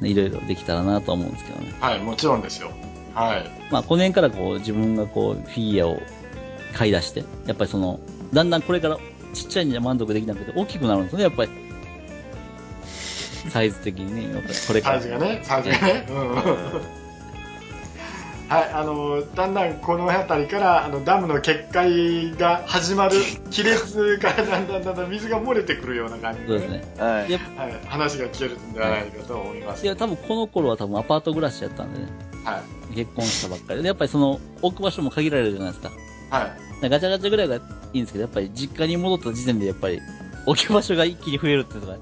[0.00, 1.74] ね、いろいろできたらなと思うんですけどね。
[1.80, 2.70] はい、もちろんですよ。
[3.14, 3.50] はい。
[3.70, 5.98] まあ、この辺からこう、自分がこう、フィギュアを
[6.74, 7.98] 買い出して、やっぱりその、
[8.32, 8.98] だんだんこれから
[9.32, 11.50] ちっちゃいんじゃ満足できなくて大きくなるんですよね、やっぱり。
[13.48, 15.00] サイズ的にね、やっぱりこれから。
[15.00, 16.06] サイズがね、サイズがね。
[16.10, 16.42] うんうん。
[18.48, 23.16] はい、あの、だんだんこの辺りから、あの、ダムの決壊が始まる、
[23.50, 26.94] 亀裂からだんだんだんだん水が漏れてくるような感じで、そうですね。
[26.96, 27.28] はい。
[27.28, 29.84] で、はい、話が聞けるんじゃないかと思います。
[29.84, 32.06] いや、多分この頃は多分アパート暮らしやったんでね、
[32.44, 32.94] はい。
[32.94, 35.90] 結婚したばっかりで、やっぱりその、置く場所も限られるじゃないですか。
[36.30, 36.44] は
[36.82, 36.88] い。
[36.88, 37.60] ガチャガチャぐらいがい
[37.94, 40.00] いんですけど、やっぱり実家に戻った時点でやっぱり、
[40.46, 41.96] 置き場所が一気に増えるっていうのが、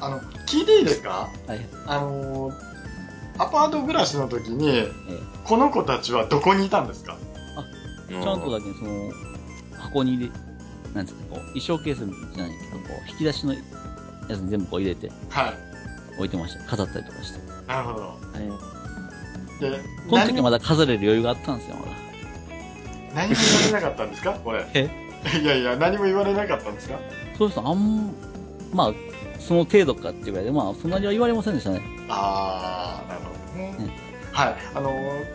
[0.00, 1.60] あの、聞いていいですかはい。
[1.86, 2.52] あの、
[3.38, 4.88] アパート暮らしの時に、え
[5.44, 7.16] この子たちはどこにいたんですか？
[8.10, 9.10] えちゃんとだけその、
[9.78, 10.30] 箱に入れ、
[10.94, 11.98] なんですか、こう、衣装ケース
[12.34, 13.60] じゃないけど、こう、引き出しのや
[14.30, 15.54] つに全部こう入れてはい。
[16.16, 16.64] 置いてました。
[16.64, 17.38] 飾ったりとかして。
[17.68, 18.04] なるほど。
[18.06, 19.60] はい。
[19.60, 19.78] で、
[20.08, 21.92] この時まだ飾れる余裕があったんですよ、まだ。
[23.14, 24.32] 何も言われなかったんですか？
[24.44, 24.66] これ。
[24.74, 24.90] え？
[25.42, 26.98] いやいや、何も言われなかったんですか？
[27.36, 28.12] そうですあん、
[28.72, 28.92] まあ、
[29.48, 31.80] その程度かっていうぐらいで、まあ、そんなには言われませんでしたね。
[32.08, 33.74] あー、なるほどね。
[33.78, 34.56] うんはい。
[34.74, 34.92] あの、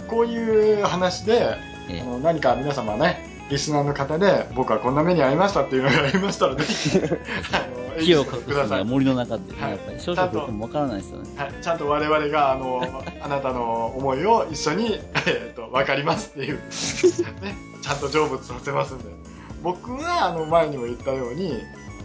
[0.08, 1.58] こういう話で、
[1.90, 6.90] えあの何か皆様ね、リスナーの方で、僕はこんな目に遭いましたっていうのがありましたら、 ぜひ、
[8.00, 8.86] 火を隠すのがください。
[8.86, 11.30] 森の中って、ねはいやっぱり、少々言ってもわからないですよね。
[11.36, 12.82] はい、ちゃんと我々が、あの、
[13.22, 16.56] あなたの思いを一緒に、えっと、わかりますっていう、
[17.44, 19.06] ね、ちゃんと成仏させますんで。
[19.62, 21.62] 僕は、あの、前にも言ったように、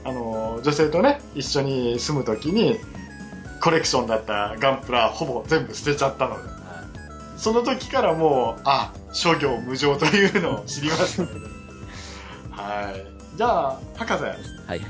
[0.09, 2.79] あの、女性とね、一緒に住むときに、
[3.61, 6.49] コレクションだったガンプラほぼ全部捨てちゃったので、
[7.37, 11.23] その時からもう、あ、諸行無常というのを知りました。
[12.63, 13.37] はい。
[13.37, 14.35] じゃあ、博士、はい
[14.67, 14.81] はい。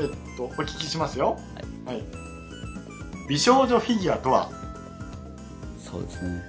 [0.00, 1.38] えっと、お聞きしますよ。
[1.86, 2.02] はい。
[3.28, 4.50] 美少女フィギュアとは、
[5.78, 6.42] そうですね。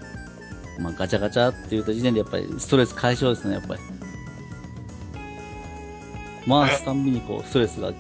[0.80, 3.82] まあ、ガチャガチャって言った時点でやっぱりストレス解消ですね、やっぱり。
[6.48, 7.92] 回すたんびにこう、ストレスが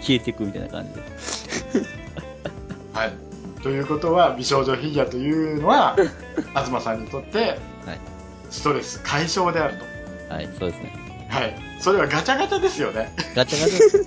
[0.00, 1.00] 消えていくみたいな感じで。
[2.92, 3.12] はい。
[3.62, 5.96] ということは、美少女フィギュアというのは、
[6.54, 7.98] 東さんにとって、はい。
[8.50, 9.84] ストレス解消であると。
[10.34, 11.26] はい、そうですね。
[11.28, 11.54] はい。
[11.78, 13.12] それはガチャガチャですよね。
[13.34, 14.06] ガチャガチャです。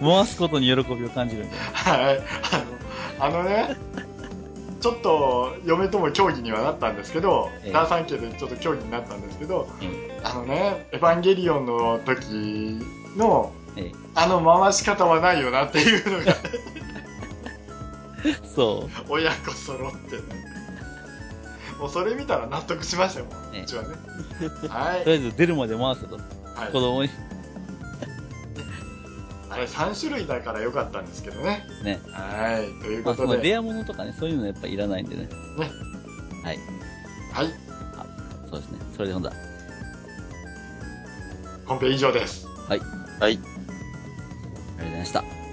[0.00, 1.56] 回すことに喜びを感じるんで。
[1.72, 2.22] はい。
[3.20, 3.76] あの、あのね、
[4.84, 12.80] ちょっと嫁とも協議にはなったんですけど、ええダーサン家でちょっと協議になったんですけど、えあのね、エヴァンゲリオンの時
[13.16, 16.34] の、ええあの回し方はないよなっていうのが、
[18.26, 20.22] え そ親子揃ってね。
[21.80, 23.88] もうそれ見たら納得しましたよ、もうええうちはね。
[23.88, 23.94] は
[24.42, 24.50] う。
[24.50, 25.02] とりあい。
[25.06, 26.16] えず出るまで回せと。
[26.16, 27.08] はい子供に。
[29.54, 31.64] あれ3種類だからよかったんですけどね。
[31.82, 32.00] ね。
[32.10, 32.82] はい。
[32.82, 35.22] というまあ、そのことで、レア物とかね、そういうのやっぱいらないんでね。
[35.22, 35.30] ね。
[36.42, 36.58] はい。
[37.32, 37.54] はい。
[38.50, 38.78] そうですね。
[38.96, 39.32] それでほんだ。
[41.66, 42.46] 本編以上です。
[42.68, 42.80] はい。
[42.80, 42.88] はい。
[43.20, 45.43] ありがとうございました。